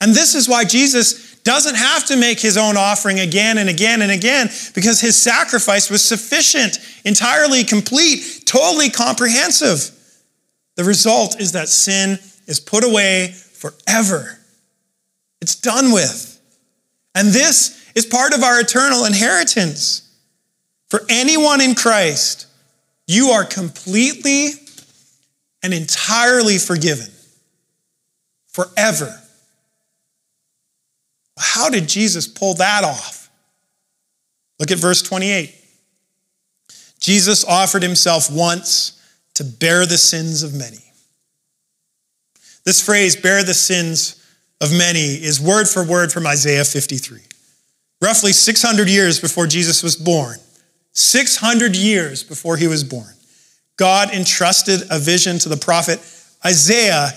And 0.00 0.12
this 0.12 0.34
is 0.34 0.48
why 0.48 0.64
Jesus 0.64 1.25
doesn't 1.46 1.76
have 1.76 2.04
to 2.06 2.16
make 2.16 2.40
his 2.40 2.56
own 2.56 2.76
offering 2.76 3.20
again 3.20 3.56
and 3.56 3.68
again 3.68 4.02
and 4.02 4.10
again, 4.10 4.48
because 4.74 5.00
his 5.00 5.16
sacrifice 5.16 5.88
was 5.88 6.04
sufficient, 6.04 6.80
entirely 7.04 7.62
complete, 7.62 8.42
totally 8.44 8.90
comprehensive. 8.90 9.92
The 10.74 10.82
result 10.82 11.40
is 11.40 11.52
that 11.52 11.68
sin 11.68 12.18
is 12.48 12.58
put 12.58 12.82
away 12.82 13.28
forever. 13.28 14.40
It's 15.40 15.54
done 15.54 15.92
with. 15.92 16.40
And 17.14 17.28
this 17.28 17.80
is 17.94 18.04
part 18.04 18.34
of 18.34 18.42
our 18.42 18.60
eternal 18.60 19.04
inheritance. 19.04 20.02
For 20.88 21.02
anyone 21.08 21.60
in 21.60 21.76
Christ, 21.76 22.48
you 23.06 23.28
are 23.28 23.44
completely 23.44 24.50
and 25.62 25.72
entirely 25.72 26.58
forgiven 26.58 27.12
forever. 28.48 29.22
How 31.38 31.68
did 31.68 31.88
Jesus 31.88 32.26
pull 32.26 32.54
that 32.54 32.84
off? 32.84 33.30
Look 34.58 34.70
at 34.70 34.78
verse 34.78 35.02
28. 35.02 35.54
Jesus 36.98 37.44
offered 37.44 37.82
himself 37.82 38.30
once 38.30 39.00
to 39.34 39.44
bear 39.44 39.84
the 39.84 39.98
sins 39.98 40.42
of 40.42 40.54
many. 40.54 40.78
This 42.64 42.84
phrase, 42.84 43.14
bear 43.14 43.44
the 43.44 43.54
sins 43.54 44.22
of 44.60 44.72
many, 44.72 44.98
is 44.98 45.40
word 45.40 45.68
for 45.68 45.84
word 45.84 46.10
from 46.10 46.26
Isaiah 46.26 46.64
53. 46.64 47.20
Roughly 48.00 48.32
600 48.32 48.88
years 48.88 49.20
before 49.20 49.46
Jesus 49.46 49.82
was 49.82 49.94
born, 49.94 50.38
600 50.92 51.76
years 51.76 52.22
before 52.22 52.56
he 52.56 52.66
was 52.66 52.82
born, 52.82 53.12
God 53.76 54.10
entrusted 54.12 54.82
a 54.90 54.98
vision 54.98 55.38
to 55.40 55.48
the 55.48 55.56
prophet 55.56 56.00
Isaiah, 56.44 57.10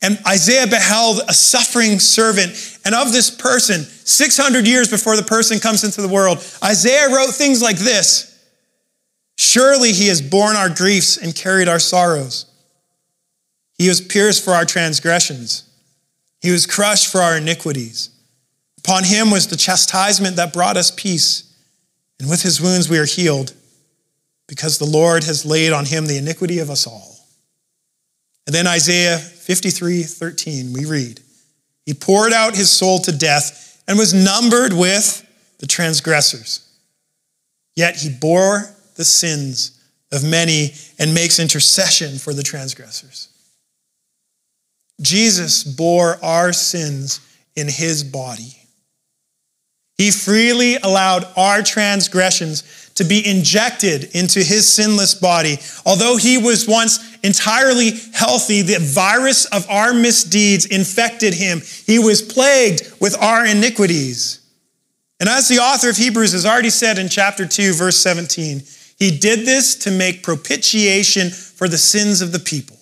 and 0.00 0.18
Isaiah 0.26 0.66
beheld 0.66 1.20
a 1.28 1.34
suffering 1.34 1.98
servant. 1.98 2.78
And 2.84 2.94
of 2.94 3.12
this 3.12 3.30
person, 3.30 3.82
600 3.82 4.66
years 4.66 4.90
before 4.90 5.16
the 5.16 5.22
person 5.22 5.58
comes 5.58 5.82
into 5.84 6.00
the 6.00 6.08
world, 6.08 6.38
Isaiah 6.62 7.08
wrote 7.08 7.34
things 7.34 7.60
like 7.62 7.78
this 7.78 8.26
Surely 9.36 9.92
he 9.92 10.08
has 10.08 10.22
borne 10.22 10.56
our 10.56 10.68
griefs 10.68 11.16
and 11.16 11.34
carried 11.34 11.68
our 11.68 11.78
sorrows. 11.78 12.46
He 13.76 13.88
was 13.88 14.00
pierced 14.00 14.44
for 14.44 14.52
our 14.52 14.64
transgressions, 14.64 15.64
he 16.40 16.50
was 16.50 16.66
crushed 16.66 17.10
for 17.10 17.20
our 17.20 17.36
iniquities. 17.36 18.10
Upon 18.78 19.04
him 19.04 19.30
was 19.30 19.48
the 19.48 19.56
chastisement 19.56 20.36
that 20.36 20.52
brought 20.52 20.76
us 20.76 20.90
peace, 20.90 21.52
and 22.18 22.30
with 22.30 22.42
his 22.42 22.60
wounds 22.60 22.88
we 22.88 22.98
are 22.98 23.04
healed, 23.04 23.52
because 24.46 24.78
the 24.78 24.86
Lord 24.86 25.24
has 25.24 25.44
laid 25.44 25.72
on 25.72 25.84
him 25.84 26.06
the 26.06 26.16
iniquity 26.16 26.60
of 26.60 26.70
us 26.70 26.86
all. 26.86 27.16
And 28.46 28.54
then 28.54 28.66
Isaiah 28.66 29.18
53 29.48 30.02
13, 30.02 30.74
we 30.74 30.84
read, 30.84 31.20
He 31.86 31.94
poured 31.94 32.34
out 32.34 32.54
his 32.54 32.70
soul 32.70 32.98
to 33.00 33.12
death 33.12 33.82
and 33.88 33.98
was 33.98 34.12
numbered 34.12 34.74
with 34.74 35.26
the 35.58 35.66
transgressors. 35.66 36.68
Yet 37.74 37.96
he 37.96 38.10
bore 38.10 38.68
the 38.96 39.06
sins 39.06 39.82
of 40.12 40.22
many 40.22 40.74
and 40.98 41.14
makes 41.14 41.38
intercession 41.38 42.18
for 42.18 42.34
the 42.34 42.42
transgressors. 42.42 43.30
Jesus 45.00 45.64
bore 45.64 46.22
our 46.22 46.52
sins 46.52 47.20
in 47.56 47.68
his 47.68 48.04
body. 48.04 48.54
He 49.96 50.10
freely 50.10 50.76
allowed 50.76 51.24
our 51.38 51.62
transgressions 51.62 52.77
to 52.98 53.04
be 53.04 53.24
injected 53.24 54.10
into 54.14 54.40
his 54.40 54.70
sinless 54.70 55.14
body. 55.14 55.56
Although 55.86 56.16
he 56.16 56.36
was 56.36 56.66
once 56.66 57.16
entirely 57.22 57.92
healthy, 58.12 58.62
the 58.62 58.78
virus 58.80 59.44
of 59.46 59.68
our 59.70 59.94
misdeeds 59.94 60.66
infected 60.66 61.32
him. 61.32 61.62
He 61.86 62.00
was 62.00 62.20
plagued 62.20 62.92
with 63.00 63.16
our 63.22 63.46
iniquities. 63.46 64.40
And 65.20 65.28
as 65.28 65.48
the 65.48 65.58
author 65.58 65.90
of 65.90 65.96
Hebrews 65.96 66.32
has 66.32 66.44
already 66.44 66.70
said 66.70 66.98
in 66.98 67.08
chapter 67.08 67.46
2, 67.46 67.74
verse 67.74 67.96
17, 67.98 68.62
he 68.98 69.16
did 69.16 69.46
this 69.46 69.76
to 69.76 69.92
make 69.92 70.24
propitiation 70.24 71.30
for 71.30 71.68
the 71.68 71.78
sins 71.78 72.20
of 72.20 72.32
the 72.32 72.40
people, 72.40 72.76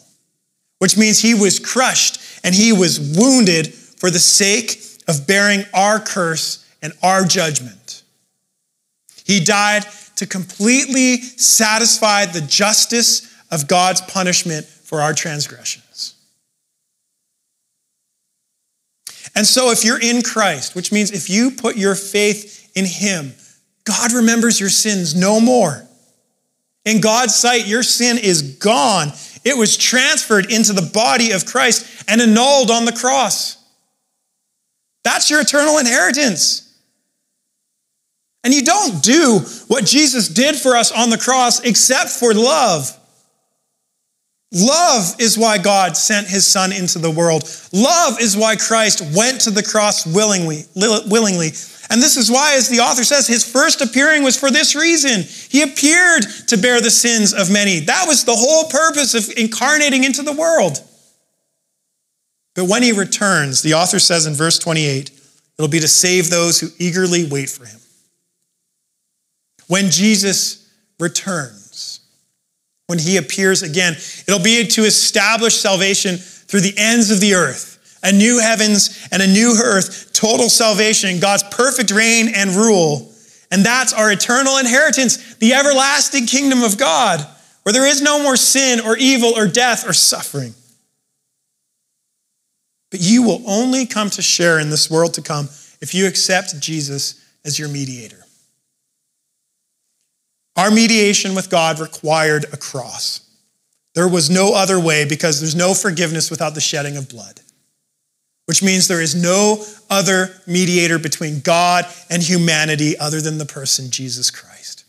which 0.78 0.96
means 0.96 1.20
he 1.20 1.34
was 1.34 1.58
crushed 1.58 2.20
and 2.42 2.54
he 2.54 2.72
was 2.72 2.98
wounded 3.18 3.72
for 3.74 4.10
the 4.10 4.18
sake 4.18 4.80
of 5.08 5.26
bearing 5.26 5.64
our 5.74 6.00
curse 6.00 6.66
and 6.80 6.94
our 7.02 7.24
judgment. 7.24 8.02
He 9.26 9.40
died 9.40 9.84
to 10.16 10.26
completely 10.26 11.20
satisfy 11.20 12.26
the 12.26 12.40
justice 12.40 13.32
of 13.50 13.68
God's 13.68 14.00
punishment 14.02 14.66
for 14.66 15.00
our 15.00 15.12
transgressions. 15.12 16.14
And 19.34 19.46
so, 19.46 19.70
if 19.70 19.84
you're 19.84 20.00
in 20.00 20.22
Christ, 20.22 20.74
which 20.74 20.90
means 20.92 21.12
if 21.12 21.28
you 21.28 21.50
put 21.50 21.76
your 21.76 21.94
faith 21.94 22.70
in 22.74 22.86
Him, 22.86 23.34
God 23.84 24.12
remembers 24.12 24.58
your 24.58 24.70
sins 24.70 25.14
no 25.14 25.40
more. 25.40 25.86
In 26.86 27.00
God's 27.00 27.34
sight, 27.34 27.66
your 27.66 27.82
sin 27.82 28.16
is 28.16 28.56
gone. 28.56 29.08
It 29.44 29.56
was 29.56 29.76
transferred 29.76 30.50
into 30.50 30.72
the 30.72 30.90
body 30.92 31.32
of 31.32 31.44
Christ 31.44 32.04
and 32.08 32.20
annulled 32.20 32.70
on 32.70 32.84
the 32.84 32.92
cross. 32.92 33.62
That's 35.04 35.30
your 35.30 35.40
eternal 35.40 35.78
inheritance. 35.78 36.65
And 38.46 38.54
you 38.54 38.62
don't 38.62 39.02
do 39.02 39.40
what 39.66 39.84
Jesus 39.84 40.28
did 40.28 40.54
for 40.54 40.76
us 40.76 40.92
on 40.92 41.10
the 41.10 41.18
cross 41.18 41.58
except 41.64 42.10
for 42.10 42.32
love. 42.32 42.88
Love 44.52 45.16
is 45.18 45.36
why 45.36 45.58
God 45.58 45.96
sent 45.96 46.28
his 46.28 46.46
son 46.46 46.70
into 46.70 47.00
the 47.00 47.10
world. 47.10 47.42
Love 47.72 48.20
is 48.20 48.36
why 48.36 48.54
Christ 48.54 49.02
went 49.16 49.40
to 49.40 49.50
the 49.50 49.64
cross 49.64 50.06
willingly, 50.06 50.62
willingly. 50.76 51.48
And 51.90 52.00
this 52.00 52.16
is 52.16 52.30
why, 52.30 52.54
as 52.54 52.68
the 52.68 52.78
author 52.78 53.02
says, 53.02 53.26
his 53.26 53.44
first 53.44 53.80
appearing 53.80 54.22
was 54.22 54.38
for 54.38 54.52
this 54.52 54.76
reason. 54.76 55.22
He 55.50 55.62
appeared 55.62 56.22
to 56.46 56.56
bear 56.56 56.80
the 56.80 56.88
sins 56.88 57.34
of 57.34 57.50
many. 57.50 57.80
That 57.80 58.04
was 58.06 58.22
the 58.22 58.36
whole 58.36 58.70
purpose 58.70 59.14
of 59.14 59.36
incarnating 59.36 60.04
into 60.04 60.22
the 60.22 60.32
world. 60.32 60.78
But 62.54 62.68
when 62.68 62.84
he 62.84 62.92
returns, 62.92 63.62
the 63.62 63.74
author 63.74 63.98
says 63.98 64.24
in 64.24 64.34
verse 64.34 64.60
28, 64.60 65.10
it'll 65.58 65.68
be 65.68 65.80
to 65.80 65.88
save 65.88 66.30
those 66.30 66.60
who 66.60 66.68
eagerly 66.78 67.26
wait 67.28 67.50
for 67.50 67.64
him 67.64 67.80
when 69.68 69.90
Jesus 69.90 70.70
returns, 70.98 72.00
when 72.86 72.98
he 72.98 73.16
appears 73.16 73.62
again. 73.62 73.94
It'll 74.26 74.42
be 74.42 74.66
to 74.66 74.82
establish 74.82 75.56
salvation 75.56 76.16
through 76.16 76.60
the 76.60 76.74
ends 76.76 77.10
of 77.10 77.20
the 77.20 77.34
earth, 77.34 77.98
a 78.02 78.12
new 78.12 78.40
heavens 78.40 79.08
and 79.10 79.22
a 79.22 79.26
new 79.26 79.58
earth, 79.62 80.12
total 80.12 80.48
salvation, 80.48 81.20
God's 81.20 81.42
perfect 81.44 81.90
reign 81.90 82.28
and 82.34 82.50
rule. 82.50 83.12
And 83.50 83.64
that's 83.64 83.92
our 83.92 84.10
eternal 84.10 84.58
inheritance, 84.58 85.36
the 85.36 85.54
everlasting 85.54 86.26
kingdom 86.26 86.62
of 86.62 86.78
God, 86.78 87.26
where 87.62 87.72
there 87.72 87.86
is 87.86 88.02
no 88.02 88.22
more 88.22 88.36
sin 88.36 88.80
or 88.80 88.96
evil 88.96 89.36
or 89.36 89.46
death 89.46 89.88
or 89.88 89.92
suffering. 89.92 90.54
But 92.90 93.00
you 93.00 93.22
will 93.22 93.42
only 93.46 93.86
come 93.86 94.10
to 94.10 94.22
share 94.22 94.58
in 94.58 94.70
this 94.70 94.90
world 94.90 95.14
to 95.14 95.22
come 95.22 95.48
if 95.80 95.94
you 95.94 96.06
accept 96.06 96.58
Jesus 96.60 97.22
as 97.44 97.58
your 97.58 97.68
mediator. 97.68 98.25
Our 100.56 100.70
mediation 100.70 101.34
with 101.34 101.50
God 101.50 101.78
required 101.78 102.46
a 102.52 102.56
cross. 102.56 103.20
There 103.94 104.08
was 104.08 104.30
no 104.30 104.54
other 104.54 104.80
way 104.80 105.04
because 105.04 105.40
there's 105.40 105.54
no 105.54 105.74
forgiveness 105.74 106.30
without 106.30 106.54
the 106.54 106.60
shedding 106.60 106.96
of 106.96 107.08
blood, 107.08 107.40
which 108.46 108.62
means 108.62 108.88
there 108.88 109.00
is 109.00 109.14
no 109.14 109.64
other 109.90 110.40
mediator 110.46 110.98
between 110.98 111.40
God 111.40 111.86
and 112.10 112.22
humanity 112.22 112.96
other 112.98 113.20
than 113.20 113.38
the 113.38 113.46
person 113.46 113.90
Jesus 113.90 114.30
Christ. 114.30 114.84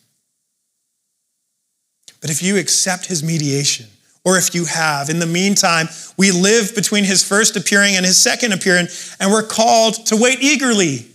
But 2.21 2.29
if 2.29 2.41
you 2.41 2.57
accept 2.57 3.05
his 3.05 3.23
mediation, 3.23 3.87
or 4.25 4.37
if 4.37 4.53
you 4.53 4.65
have, 4.65 5.09
in 5.09 5.19
the 5.19 5.25
meantime, 5.25 5.87
we 6.17 6.31
live 6.31 6.75
between 6.75 7.05
his 7.05 7.25
first 7.25 7.55
appearing 7.55 7.95
and 7.95 8.05
his 8.05 8.17
second 8.17 8.51
appearing, 8.51 8.87
and 9.21 9.31
we're 9.31 9.47
called 9.47 10.05
to 10.07 10.17
wait 10.17 10.41
eagerly. 10.41 11.07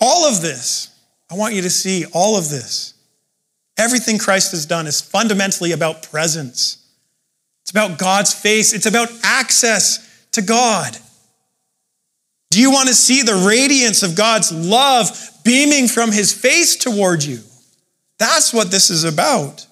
All 0.00 0.24
of 0.24 0.42
this 0.42 0.97
I 1.30 1.34
want 1.34 1.54
you 1.54 1.62
to 1.62 1.70
see 1.70 2.04
all 2.12 2.36
of 2.36 2.48
this. 2.48 2.94
Everything 3.76 4.18
Christ 4.18 4.50
has 4.52 4.66
done 4.66 4.86
is 4.86 5.00
fundamentally 5.00 5.72
about 5.72 6.02
presence. 6.02 6.84
It's 7.62 7.70
about 7.70 7.98
God's 7.98 8.32
face, 8.32 8.72
it's 8.72 8.86
about 8.86 9.08
access 9.22 10.26
to 10.32 10.42
God. 10.42 10.96
Do 12.50 12.60
you 12.60 12.70
want 12.70 12.88
to 12.88 12.94
see 12.94 13.22
the 13.22 13.44
radiance 13.46 14.02
of 14.02 14.16
God's 14.16 14.50
love 14.52 15.10
beaming 15.44 15.86
from 15.86 16.10
his 16.10 16.32
face 16.32 16.76
toward 16.76 17.22
you? 17.22 17.40
That's 18.18 18.54
what 18.54 18.70
this 18.70 18.90
is 18.90 19.04
about. 19.04 19.66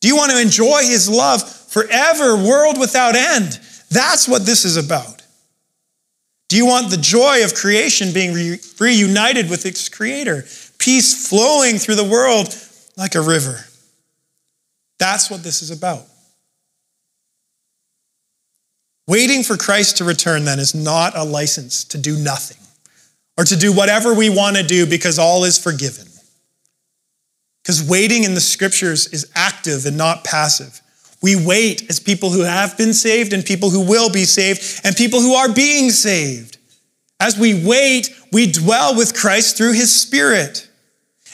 Do 0.00 0.08
you 0.08 0.16
want 0.16 0.32
to 0.32 0.40
enjoy 0.40 0.82
his 0.82 1.08
love 1.08 1.46
forever, 1.48 2.36
world 2.36 2.78
without 2.78 3.14
end? 3.14 3.60
That's 3.90 4.26
what 4.26 4.46
this 4.46 4.64
is 4.64 4.76
about. 4.76 5.23
Do 6.48 6.56
you 6.56 6.66
want 6.66 6.90
the 6.90 6.96
joy 6.96 7.44
of 7.44 7.54
creation 7.54 8.12
being 8.12 8.34
re- 8.34 8.60
reunited 8.78 9.48
with 9.48 9.66
its 9.66 9.88
creator? 9.88 10.44
Peace 10.78 11.28
flowing 11.28 11.78
through 11.78 11.94
the 11.96 12.04
world 12.04 12.54
like 12.96 13.14
a 13.14 13.20
river. 13.20 13.64
That's 14.98 15.30
what 15.30 15.42
this 15.42 15.62
is 15.62 15.70
about. 15.70 16.04
Waiting 19.06 19.42
for 19.42 19.56
Christ 19.56 19.98
to 19.98 20.04
return, 20.04 20.44
then, 20.44 20.58
is 20.58 20.74
not 20.74 21.16
a 21.16 21.24
license 21.24 21.84
to 21.84 21.98
do 21.98 22.16
nothing 22.16 22.56
or 23.36 23.44
to 23.44 23.56
do 23.56 23.72
whatever 23.72 24.14
we 24.14 24.30
want 24.30 24.56
to 24.56 24.62
do 24.62 24.86
because 24.86 25.18
all 25.18 25.44
is 25.44 25.58
forgiven. 25.58 26.06
Because 27.62 27.82
waiting 27.82 28.24
in 28.24 28.34
the 28.34 28.40
scriptures 28.40 29.06
is 29.08 29.30
active 29.34 29.86
and 29.86 29.96
not 29.96 30.24
passive. 30.24 30.80
We 31.24 31.36
wait 31.36 31.88
as 31.88 32.00
people 32.00 32.28
who 32.28 32.42
have 32.42 32.76
been 32.76 32.92
saved 32.92 33.32
and 33.32 33.42
people 33.42 33.70
who 33.70 33.80
will 33.80 34.10
be 34.10 34.26
saved 34.26 34.82
and 34.84 34.94
people 34.94 35.22
who 35.22 35.32
are 35.32 35.50
being 35.50 35.88
saved. 35.88 36.58
As 37.18 37.38
we 37.38 37.64
wait, 37.66 38.14
we 38.30 38.52
dwell 38.52 38.94
with 38.94 39.14
Christ 39.14 39.56
through 39.56 39.72
his 39.72 39.90
Spirit. 39.90 40.68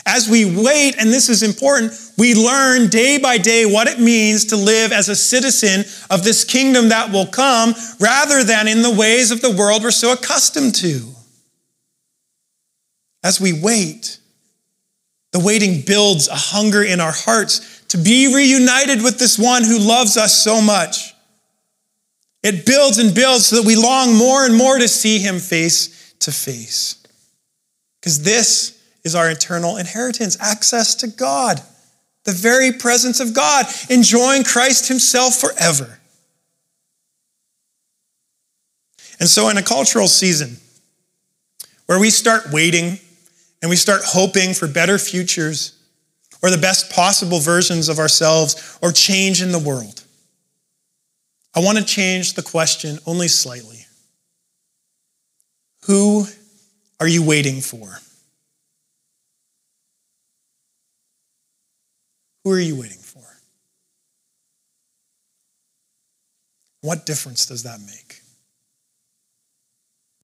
As 0.06 0.28
we 0.28 0.44
wait, 0.44 0.94
and 0.96 1.10
this 1.10 1.28
is 1.28 1.42
important, 1.42 1.92
we 2.16 2.36
learn 2.36 2.86
day 2.86 3.18
by 3.18 3.36
day 3.36 3.66
what 3.66 3.88
it 3.88 3.98
means 3.98 4.44
to 4.44 4.56
live 4.56 4.92
as 4.92 5.08
a 5.08 5.16
citizen 5.16 5.80
of 6.08 6.22
this 6.22 6.44
kingdom 6.44 6.90
that 6.90 7.10
will 7.10 7.26
come 7.26 7.74
rather 7.98 8.44
than 8.44 8.68
in 8.68 8.82
the 8.82 8.94
ways 8.94 9.32
of 9.32 9.40
the 9.40 9.50
world 9.50 9.82
we're 9.82 9.90
so 9.90 10.12
accustomed 10.12 10.76
to. 10.76 11.00
As 13.24 13.40
we 13.40 13.60
wait, 13.60 14.20
the 15.32 15.40
waiting 15.40 15.82
builds 15.84 16.28
a 16.28 16.36
hunger 16.36 16.84
in 16.84 17.00
our 17.00 17.12
hearts 17.12 17.79
to 17.90 17.98
be 17.98 18.34
reunited 18.34 19.02
with 19.02 19.18
this 19.18 19.38
one 19.38 19.64
who 19.64 19.78
loves 19.78 20.16
us 20.16 20.42
so 20.42 20.60
much. 20.60 21.12
It 22.42 22.64
builds 22.64 22.98
and 22.98 23.14
builds 23.14 23.48
so 23.48 23.56
that 23.56 23.66
we 23.66 23.76
long 23.76 24.16
more 24.16 24.44
and 24.46 24.56
more 24.56 24.78
to 24.78 24.88
see 24.88 25.18
him 25.18 25.38
face 25.38 26.14
to 26.20 26.32
face. 26.32 27.02
Because 28.00 28.22
this 28.22 28.80
is 29.04 29.14
our 29.14 29.28
eternal 29.30 29.76
inheritance 29.76 30.36
access 30.40 30.94
to 30.96 31.08
God. 31.08 31.60
the 32.24 32.32
very 32.32 32.70
presence 32.70 33.18
of 33.18 33.34
God, 33.34 33.64
enjoying 33.88 34.44
Christ 34.44 34.88
Himself 34.88 35.36
forever. 35.36 35.98
And 39.18 39.26
so, 39.26 39.48
in 39.48 39.56
a 39.56 39.62
cultural 39.62 40.06
season 40.06 40.58
where 41.86 41.98
we 41.98 42.10
start 42.10 42.52
waiting 42.52 42.98
and 43.62 43.70
we 43.70 43.76
start 43.76 44.02
hoping 44.04 44.52
for 44.52 44.68
better 44.68 44.98
futures 44.98 45.79
or 46.42 46.50
the 46.50 46.58
best 46.58 46.90
possible 46.90 47.38
versions 47.38 47.88
of 47.88 47.98
ourselves 47.98 48.78
or 48.82 48.92
change 48.92 49.42
in 49.42 49.52
the 49.52 49.58
world, 49.58 50.02
I 51.54 51.60
want 51.60 51.78
to 51.78 51.84
change 51.84 52.34
the 52.34 52.42
question 52.42 52.98
only 53.06 53.28
slightly. 53.28 53.86
Who 55.86 56.26
are 57.00 57.08
you 57.08 57.26
waiting 57.26 57.60
for? 57.60 57.98
Who 62.44 62.52
are 62.52 62.60
you 62.60 62.76
waiting 62.80 62.98
for? 62.98 63.22
What 66.82 67.04
difference 67.04 67.46
does 67.46 67.64
that 67.64 67.80
make? 67.80 68.09